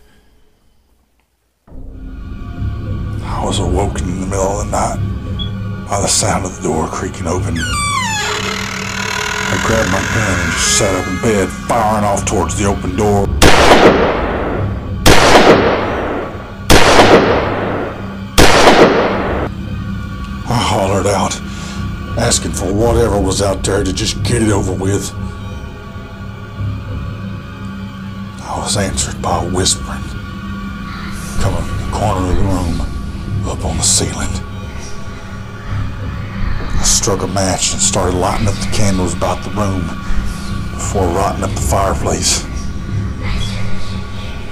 I 1.66 3.44
was 3.44 3.58
awoken 3.58 4.08
in 4.08 4.20
the 4.20 4.26
middle 4.26 4.60
of 4.60 4.66
the 4.66 4.70
night 4.70 5.88
by 5.88 6.00
the 6.00 6.06
sound 6.06 6.44
of 6.44 6.56
the 6.56 6.62
door 6.62 6.86
creaking 6.86 7.26
open. 7.26 7.56
Grabbed 9.68 9.92
my 9.92 10.00
gun 10.00 10.40
and 10.40 10.52
just 10.52 10.78
sat 10.78 10.94
up 10.94 11.06
in 11.06 11.20
bed, 11.20 11.46
firing 11.68 12.02
off 12.02 12.24
towards 12.24 12.56
the 12.58 12.64
open 12.64 12.96
door. 12.96 13.26
I 20.48 20.56
hollered 20.58 21.06
out, 21.06 21.38
asking 22.18 22.52
for 22.52 22.72
whatever 22.72 23.20
was 23.20 23.42
out 23.42 23.62
there 23.62 23.84
to 23.84 23.92
just 23.92 24.22
get 24.22 24.40
it 24.40 24.48
over 24.48 24.72
with. 24.72 25.12
I 28.40 28.56
was 28.56 28.74
answered 28.78 29.20
by 29.20 29.44
a 29.44 29.50
whispering 29.50 30.00
coming 31.40 31.62
from 31.62 31.76
the 31.76 31.90
corner 31.92 32.30
of 32.30 32.36
the 32.36 32.42
room 32.42 32.80
up 33.46 33.62
on 33.66 33.76
the 33.76 33.82
ceiling. 33.82 34.37
Struck 36.88 37.22
a 37.22 37.26
match 37.28 37.72
and 37.72 37.80
started 37.80 38.16
lighting 38.16 38.48
up 38.48 38.54
the 38.54 38.70
candles 38.72 39.14
about 39.14 39.42
the 39.44 39.50
room 39.50 39.86
before 40.72 41.06
lighting 41.06 41.44
up 41.44 41.50
the 41.50 41.60
fireplace. 41.60 42.42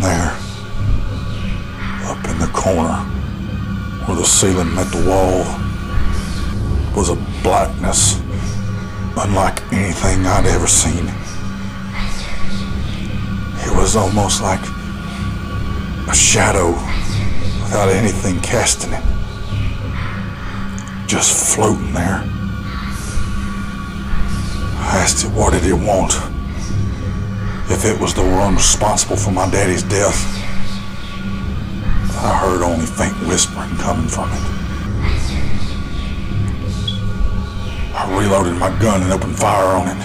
There, 0.00 0.30
up 2.06 2.24
in 2.28 2.38
the 2.38 2.50
corner 2.54 2.96
where 4.06 4.16
the 4.16 4.24
ceiling 4.24 4.74
met 4.74 4.90
the 4.92 5.04
wall, 5.06 5.44
was 6.94 7.10
a 7.10 7.16
blackness 7.42 8.20
unlike 9.16 9.60
anything 9.72 10.24
I'd 10.24 10.46
ever 10.46 10.66
seen. 10.66 11.08
It 13.66 13.76
was 13.76 13.96
almost 13.96 14.40
like 14.40 14.62
a 16.08 16.14
shadow 16.14 16.70
without 17.64 17.88
anything 17.88 18.40
casting 18.40 18.92
it. 18.92 19.15
Just 21.06 21.54
floating 21.54 21.92
there. 21.92 22.22
I 24.74 24.98
asked 24.98 25.24
it 25.24 25.30
what 25.30 25.52
did 25.52 25.64
it 25.64 25.72
want. 25.72 26.14
If 27.70 27.84
it 27.84 28.00
was 28.00 28.12
the 28.12 28.22
one 28.22 28.56
responsible 28.56 29.16
for 29.16 29.30
my 29.30 29.48
daddy's 29.48 29.84
death. 29.84 30.16
I 32.22 32.36
heard 32.36 32.62
only 32.62 32.86
faint 32.86 33.14
whispering 33.28 33.76
coming 33.76 34.08
from 34.08 34.32
it. 34.32 34.40
I 37.94 38.06
reloaded 38.18 38.54
my 38.58 38.70
gun 38.80 39.02
and 39.02 39.12
opened 39.12 39.38
fire 39.38 39.76
on 39.76 39.88
it. 39.88 39.98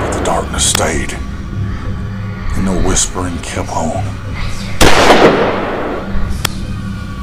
But 0.00 0.18
the 0.18 0.24
darkness 0.24 0.66
stayed, 0.68 1.14
and 2.56 2.66
the 2.66 2.82
whispering 2.86 3.38
kept 3.38 3.70
on. 3.70 4.15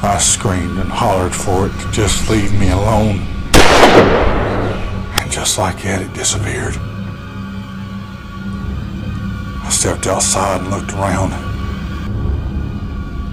I 0.05 0.17
screamed 0.17 0.79
and 0.79 0.91
hollered 0.91 1.33
for 1.33 1.67
it 1.67 1.79
to 1.79 1.91
just 1.91 2.29
leave 2.29 2.51
me 2.59 2.71
alone. 2.71 3.21
And 5.17 5.31
just 5.31 5.57
like 5.57 5.81
that, 5.83 6.01
it 6.01 6.13
disappeared. 6.13 6.75
I 9.63 9.69
stepped 9.71 10.05
outside 10.05 10.59
and 10.59 10.69
looked 10.71 10.91
around. 10.91 11.31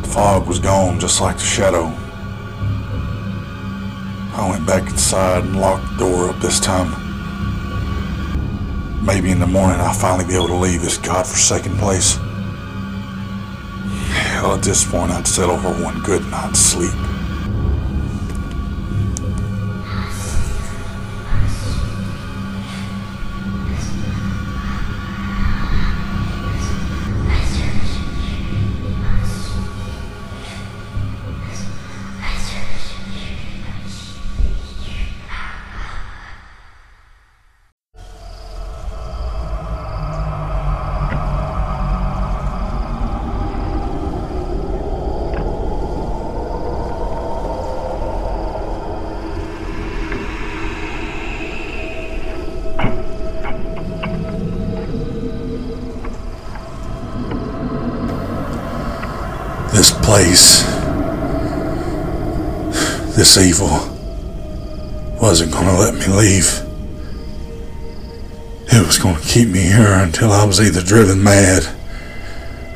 The 0.03 0.09
fog 0.11 0.47
was 0.47 0.61
gone, 0.61 1.01
just 1.01 1.21
like 1.21 1.39
the 1.39 1.43
shadow. 1.43 1.93
I 4.37 4.49
went 4.49 4.65
back 4.65 4.89
inside 4.89 5.43
and 5.43 5.61
locked 5.61 5.91
the 5.99 6.05
door 6.05 6.29
up 6.31 6.41
this 6.41 6.61
time. 6.61 6.95
Maybe 9.05 9.33
in 9.33 9.41
the 9.41 9.47
morning 9.49 9.81
I'll 9.81 9.93
finally 9.93 10.25
be 10.25 10.37
able 10.37 10.47
to 10.47 10.55
leave 10.55 10.83
this 10.83 10.99
godforsaken 10.99 11.77
place. 11.79 12.17
Hell, 14.41 14.55
at 14.55 14.63
this 14.63 14.91
point 14.91 15.13
I'd 15.13 15.27
settle 15.27 15.59
for 15.59 15.69
one 15.85 16.01
good 16.01 16.27
night's 16.31 16.61
sleep. 16.61 17.10
Place, 60.11 60.65
this 63.15 63.39
evil, 63.39 63.69
wasn't 65.23 65.53
gonna 65.53 65.79
let 65.79 65.95
me 65.95 66.07
leave. 66.09 66.49
It 68.73 68.85
was 68.85 68.99
gonna 68.99 69.21
keep 69.21 69.51
me 69.51 69.61
here 69.61 69.93
until 69.93 70.33
I 70.33 70.45
was 70.45 70.61
either 70.61 70.83
driven 70.83 71.23
mad 71.23 71.63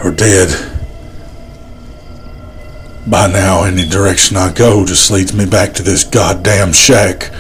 or 0.05 0.13
dead. 0.13 0.49
By 3.05 3.27
now, 3.27 3.65
any 3.65 3.85
direction 3.85 4.37
I 4.37 4.53
go 4.53 4.87
just 4.87 5.11
leads 5.11 5.35
me 5.35 5.45
back 5.45 5.75
to 5.75 5.83
this 5.83 6.05
goddamn 6.05 6.73
shack. 6.73 7.33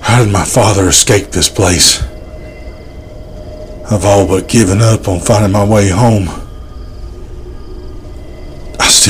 How 0.00 0.24
did 0.24 0.32
my 0.32 0.46
father 0.46 0.88
escape 0.88 1.32
this 1.32 1.50
place? 1.50 2.02
I've 3.90 4.06
all 4.06 4.26
but 4.26 4.48
given 4.48 4.80
up 4.80 5.06
on 5.06 5.20
finding 5.20 5.52
my 5.52 5.66
way 5.66 5.90
home. 5.90 6.41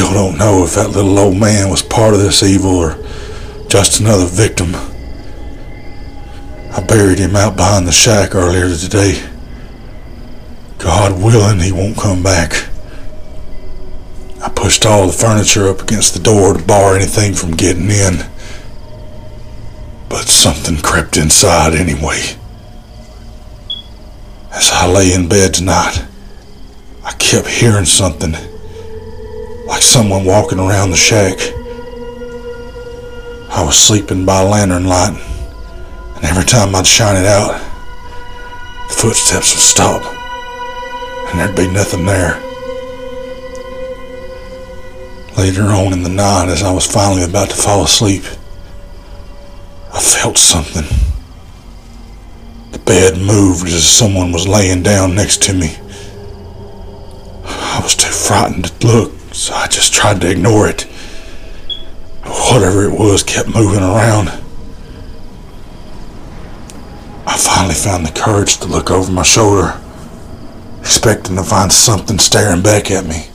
Still 0.02 0.14
don't 0.14 0.36
know 0.36 0.64
if 0.64 0.74
that 0.74 0.90
little 0.90 1.16
old 1.16 1.36
man 1.36 1.70
was 1.70 1.80
part 1.80 2.12
of 2.12 2.18
this 2.18 2.42
evil 2.42 2.74
or 2.74 2.98
just 3.68 4.00
another 4.00 4.26
victim. 4.26 4.74
I 6.72 6.82
buried 6.84 7.20
him 7.20 7.36
out 7.36 7.54
behind 7.54 7.86
the 7.86 7.92
shack 7.92 8.34
earlier 8.34 8.68
today. 8.74 9.22
God 10.78 11.22
willing, 11.22 11.60
he 11.60 11.70
won't 11.70 11.96
come 11.96 12.20
back. 12.20 12.68
I 14.42 14.48
pushed 14.48 14.84
all 14.84 15.06
the 15.06 15.12
furniture 15.12 15.68
up 15.68 15.82
against 15.82 16.14
the 16.14 16.20
door 16.20 16.54
to 16.54 16.64
bar 16.64 16.96
anything 16.96 17.32
from 17.34 17.52
getting 17.52 17.88
in. 17.88 18.26
But 20.08 20.26
something 20.26 20.78
crept 20.78 21.16
inside 21.16 21.74
anyway. 21.74 22.20
As 24.50 24.68
I 24.72 24.90
lay 24.90 25.14
in 25.14 25.28
bed 25.28 25.54
tonight, 25.54 26.04
I 27.04 27.12
kept 27.12 27.46
hearing 27.46 27.84
something 27.84 28.34
like 29.72 29.80
someone 29.80 30.22
walking 30.22 30.58
around 30.58 30.90
the 30.90 30.96
shack. 30.96 31.38
I 33.48 33.64
was 33.64 33.78
sleeping 33.78 34.26
by 34.26 34.42
lantern 34.42 34.84
light, 34.84 35.18
and 36.14 36.24
every 36.26 36.44
time 36.44 36.74
I'd 36.74 36.86
shine 36.86 37.16
it 37.16 37.24
out, 37.24 37.58
the 38.88 38.94
footsteps 38.94 39.54
would 39.54 39.62
stop, 39.62 40.02
and 41.30 41.40
there'd 41.40 41.56
be 41.56 41.72
nothing 41.72 42.04
there. 42.04 42.34
Later 45.38 45.62
on 45.62 45.94
in 45.94 46.02
the 46.02 46.10
night, 46.10 46.50
as 46.50 46.62
I 46.62 46.70
was 46.70 46.86
finally 46.86 47.24
about 47.24 47.48
to 47.48 47.56
fall 47.56 47.82
asleep, 47.82 48.24
I 49.94 50.00
felt 50.00 50.36
something. 50.36 50.84
The 52.72 52.78
bed 52.78 53.16
moved 53.16 53.68
as 53.68 53.88
someone 53.88 54.32
was 54.32 54.46
laying 54.46 54.82
down 54.82 55.14
next 55.14 55.42
to 55.44 55.54
me. 55.54 55.74
I 57.46 57.80
was 57.82 57.96
too 57.96 58.12
frightened 58.12 58.66
to 58.66 58.86
look, 58.86 59.21
so 59.32 59.54
I 59.54 59.66
just 59.66 59.92
tried 59.92 60.20
to 60.20 60.30
ignore 60.30 60.68
it. 60.68 60.82
Whatever 62.24 62.84
it 62.84 62.98
was 62.98 63.22
kept 63.22 63.48
moving 63.48 63.82
around. 63.82 64.28
I 67.26 67.36
finally 67.36 67.74
found 67.74 68.06
the 68.06 68.12
courage 68.12 68.58
to 68.58 68.66
look 68.66 68.90
over 68.90 69.10
my 69.10 69.22
shoulder, 69.22 69.80
expecting 70.80 71.36
to 71.36 71.42
find 71.42 71.72
something 71.72 72.18
staring 72.18 72.62
back 72.62 72.90
at 72.90 73.06
me. 73.06 73.26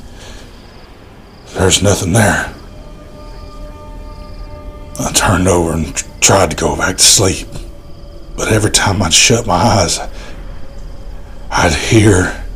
There's 1.53 1.81
nothing 1.81 2.13
there. 2.13 2.53
I 4.99 5.11
turned 5.13 5.47
over 5.47 5.73
and 5.73 5.95
tried 6.21 6.51
to 6.51 6.55
go 6.55 6.75
back 6.75 6.97
to 6.97 7.03
sleep, 7.03 7.47
but 8.35 8.51
every 8.51 8.71
time 8.71 9.01
I'd 9.01 9.13
shut 9.13 9.47
my 9.47 9.55
eyes, 9.55 9.99
I'd 11.49 11.73
hear 11.73 12.46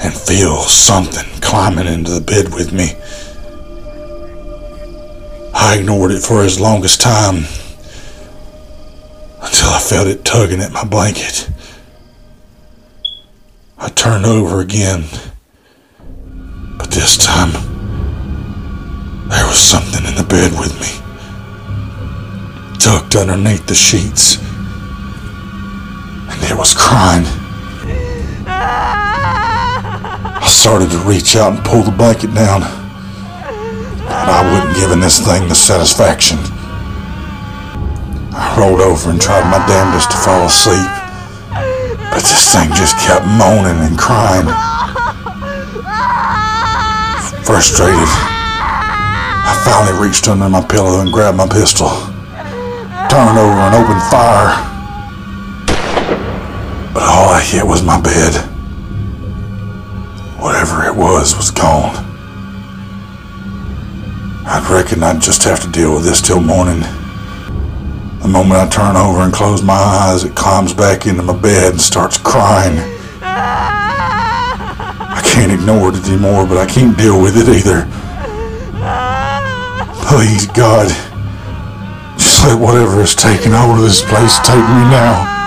and 0.00 0.14
feel 0.14 0.56
something 0.62 1.24
climbing 1.40 1.86
into 1.86 2.10
the 2.10 2.20
bed 2.20 2.54
with 2.54 2.72
me. 2.72 2.94
I 5.54 5.78
ignored 5.78 6.12
it 6.12 6.22
for 6.22 6.42
as 6.42 6.60
long 6.60 6.84
as 6.84 6.96
time 6.96 7.44
until 9.42 9.68
I 9.68 9.80
felt 9.80 10.06
it 10.08 10.24
tugging 10.24 10.60
at 10.60 10.72
my 10.72 10.84
blanket. 10.84 11.50
I 13.78 13.88
turned 13.90 14.24
over 14.26 14.60
again, 14.60 15.04
but 16.78 16.90
this 16.90 17.16
time 17.16 17.52
there 19.28 19.46
was 19.46 19.58
something 19.58 20.04
in 20.04 20.14
the 20.14 20.24
bed 20.24 20.52
with 20.52 20.74
me, 20.80 20.88
tucked 22.78 23.16
underneath 23.16 23.66
the 23.66 23.74
sheets, 23.74 24.38
and 26.30 26.42
it 26.44 26.56
was 26.56 26.74
crying. 26.74 27.24
Ah! 28.46 29.17
I 30.48 30.50
started 30.50 30.88
to 30.92 30.98
reach 31.04 31.36
out 31.36 31.52
and 31.52 31.62
pull 31.62 31.82
the 31.82 31.92
blanket 31.92 32.32
down, 32.32 32.64
but 32.64 34.28
I 34.32 34.40
wasn't 34.48 34.80
giving 34.80 34.98
this 34.98 35.20
thing 35.20 35.46
the 35.46 35.54
satisfaction. 35.54 36.38
I 38.32 38.56
rolled 38.56 38.80
over 38.80 39.10
and 39.10 39.20
tried 39.20 39.44
my 39.52 39.60
damnedest 39.68 40.08
to 40.10 40.16
fall 40.16 40.48
asleep, 40.48 40.88
but 41.52 42.24
this 42.24 42.48
thing 42.48 42.72
just 42.72 42.96
kept 42.96 43.28
moaning 43.28 43.76
and 43.76 43.98
crying. 44.00 44.48
Frustrated, 47.44 48.08
I 48.08 49.52
finally 49.68 50.00
reached 50.00 50.28
under 50.28 50.48
my 50.48 50.64
pillow 50.64 51.04
and 51.04 51.12
grabbed 51.12 51.36
my 51.36 51.46
pistol, 51.46 51.92
turned 53.12 53.36
over 53.36 53.60
and 53.68 53.76
opened 53.76 54.00
fire. 54.08 54.56
But 56.96 57.04
all 57.04 57.36
I 57.36 57.44
hit 57.44 57.66
was 57.66 57.82
my 57.84 58.00
bed. 58.00 58.57
Whatever 60.38 60.86
it 60.86 60.94
was 60.94 61.36
was 61.36 61.50
gone. 61.50 62.04
I'd 64.46 64.66
reckon 64.70 65.02
I'd 65.02 65.20
just 65.20 65.42
have 65.44 65.60
to 65.60 65.68
deal 65.68 65.94
with 65.94 66.04
this 66.04 66.22
till 66.22 66.40
morning. 66.40 66.80
The 68.22 68.28
moment 68.28 68.60
I 68.60 68.68
turn 68.68 68.96
over 68.96 69.20
and 69.20 69.32
close 69.32 69.62
my 69.62 69.74
eyes, 69.74 70.24
it 70.24 70.34
climbs 70.34 70.72
back 70.72 71.06
into 71.06 71.22
my 71.22 71.36
bed 71.36 71.72
and 71.72 71.80
starts 71.80 72.18
crying. 72.18 72.78
I 75.10 75.20
can't 75.24 75.52
ignore 75.52 75.90
it 75.90 76.04
anymore, 76.06 76.46
but 76.46 76.56
I 76.56 76.66
can't 76.66 76.96
deal 76.96 77.20
with 77.20 77.36
it 77.36 77.48
either. 77.48 77.86
Please, 80.06 80.46
God, 80.46 80.88
just 82.16 82.44
let 82.44 82.58
whatever 82.58 83.02
is 83.02 83.14
taking 83.14 83.52
hold 83.52 83.78
of 83.78 83.84
this 83.84 84.02
place 84.02 84.38
take 84.38 84.56
me 84.56 84.84
now. 84.90 85.37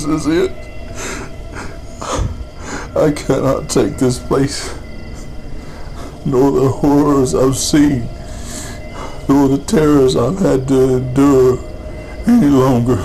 This 0.00 0.26
is 0.26 0.26
it. 0.28 0.50
I 2.96 3.12
cannot 3.12 3.68
take 3.68 3.98
this 3.98 4.18
place, 4.18 4.74
nor 6.24 6.52
the 6.52 6.70
horrors 6.70 7.34
I've 7.34 7.58
seen, 7.58 8.08
nor 9.28 9.48
the 9.48 9.62
terrors 9.66 10.16
I've 10.16 10.38
had 10.38 10.66
to 10.68 10.96
endure 10.96 11.58
any 12.26 12.46
longer. 12.46 12.96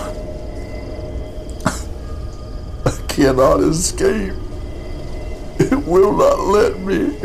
I 2.86 2.98
cannot 3.10 3.60
escape. 3.60 4.34
It 5.60 5.86
will 5.86 6.16
not 6.16 6.40
let 6.40 6.80
me. 6.80 7.18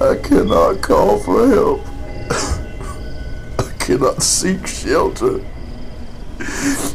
I 0.00 0.16
cannot 0.22 0.80
call 0.80 1.18
for 1.18 1.48
help. 1.48 1.86
I 3.58 3.70
cannot 3.78 4.22
seek 4.22 4.66
shelter. 4.66 5.44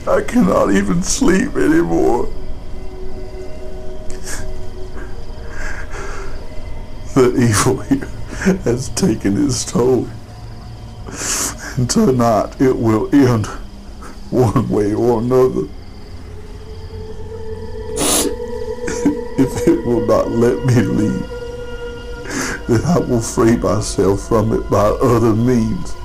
I 0.06 0.22
cannot 0.22 0.72
even 0.72 1.01
sleep 1.01 1.56
anymore. 1.56 2.26
The 7.14 7.34
evil 7.38 7.80
here 7.84 8.06
has 8.66 8.89
taken 8.89 9.45
its 9.45 9.64
toll. 9.64 10.10
And 11.78 11.89
tonight 11.89 12.60
it 12.60 12.76
will 12.78 13.08
end 13.16 13.45
one 14.30 14.68
way 14.68 14.93
or 14.93 15.20
another. 15.22 15.70
If 19.36 19.68
it 19.68 19.86
will 19.86 20.06
not 20.06 20.32
let 20.32 20.66
me 20.66 20.82
leave, 20.82 21.30
then 22.68 22.84
I 22.84 22.99
will 22.99 23.22
free 23.22 23.56
myself 23.56 24.28
from 24.28 24.51
it 24.54 24.70
by 24.70 24.89
other 24.89 25.34
means. 25.34 25.95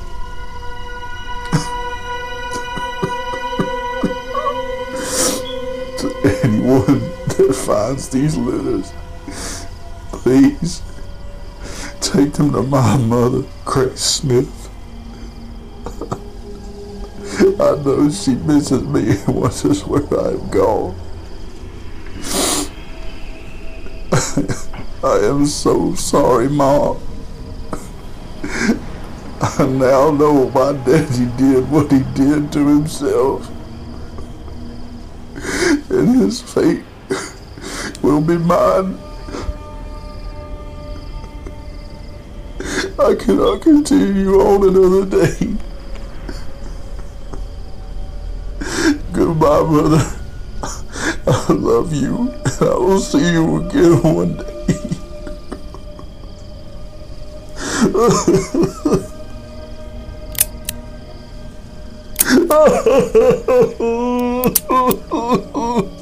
Finds 7.69 8.09
these 8.09 8.35
letters, 8.35 8.95
please 10.11 10.81
take 12.01 12.33
them 12.33 12.51
to 12.51 12.63
my 12.63 12.97
mother, 12.97 13.45
Grace 13.67 14.01
Smith. 14.01 14.71
I 17.61 17.77
know 17.85 18.09
she 18.09 18.37
misses 18.37 18.83
me 18.85 19.11
and 19.27 19.35
wants 19.37 19.63
wonders 19.63 19.85
where 19.85 20.01
I'm 20.01 20.49
gone. 20.49 20.97
I 25.05 25.27
am 25.27 25.45
so 25.45 25.95
sorry, 25.95 26.49
Mom. 26.49 26.99
I 29.43 29.67
now 29.67 30.11
know 30.11 30.49
my 30.55 30.73
daddy 30.73 31.27
did 31.37 31.71
what 31.71 31.93
he 31.93 31.99
did 32.15 32.51
to 32.51 32.67
himself. 32.67 33.47
And 35.91 36.21
his 36.23 36.41
fate 36.41 36.85
will 38.09 38.21
be 38.23 38.39
mine. 38.39 38.99
I 42.99 43.15
cannot 43.15 43.61
continue 43.61 44.33
on 44.41 44.67
another 44.67 45.05
day. 45.05 45.57
Goodbye, 49.13 49.63
brother. 49.63 50.05
I 51.27 51.53
love 51.53 51.93
you, 51.93 52.33
I 52.61 52.75
will 52.77 53.01
see 53.01 53.31
you 53.33 53.67
again 53.67 54.03
one 54.03 54.37
day. 54.39 54.55
what 65.39 65.93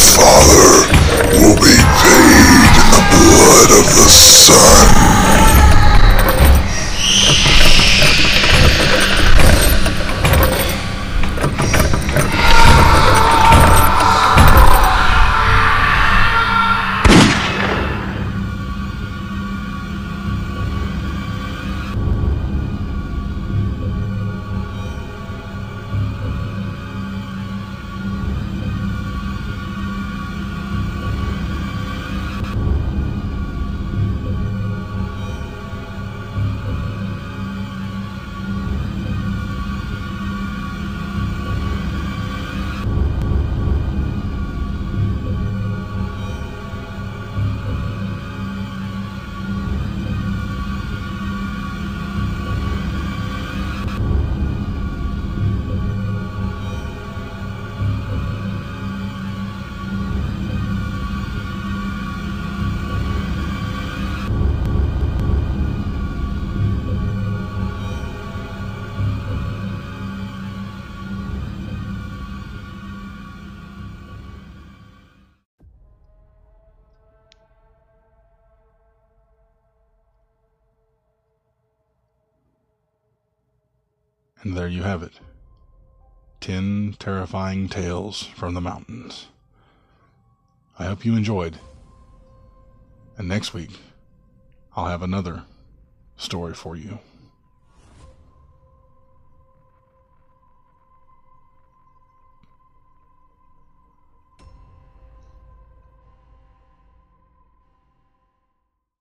Father 0.00 0.86
will 1.38 1.56
be 1.56 1.76
paid 2.02 2.72
in 2.80 2.88
the 2.90 3.02
blood 3.10 3.70
of 3.78 3.86
the 3.94 4.08
Son. 4.08 5.19
Have 84.90 85.04
it. 85.04 85.20
Ten 86.40 86.96
terrifying 86.98 87.68
tales 87.68 88.24
from 88.34 88.54
the 88.54 88.60
mountains. 88.60 89.28
I 90.80 90.86
hope 90.86 91.04
you 91.04 91.14
enjoyed. 91.14 91.60
And 93.16 93.28
next 93.28 93.54
week, 93.54 93.70
I'll 94.74 94.88
have 94.88 95.02
another 95.02 95.44
story 96.16 96.54
for 96.54 96.74
you. 96.74 96.98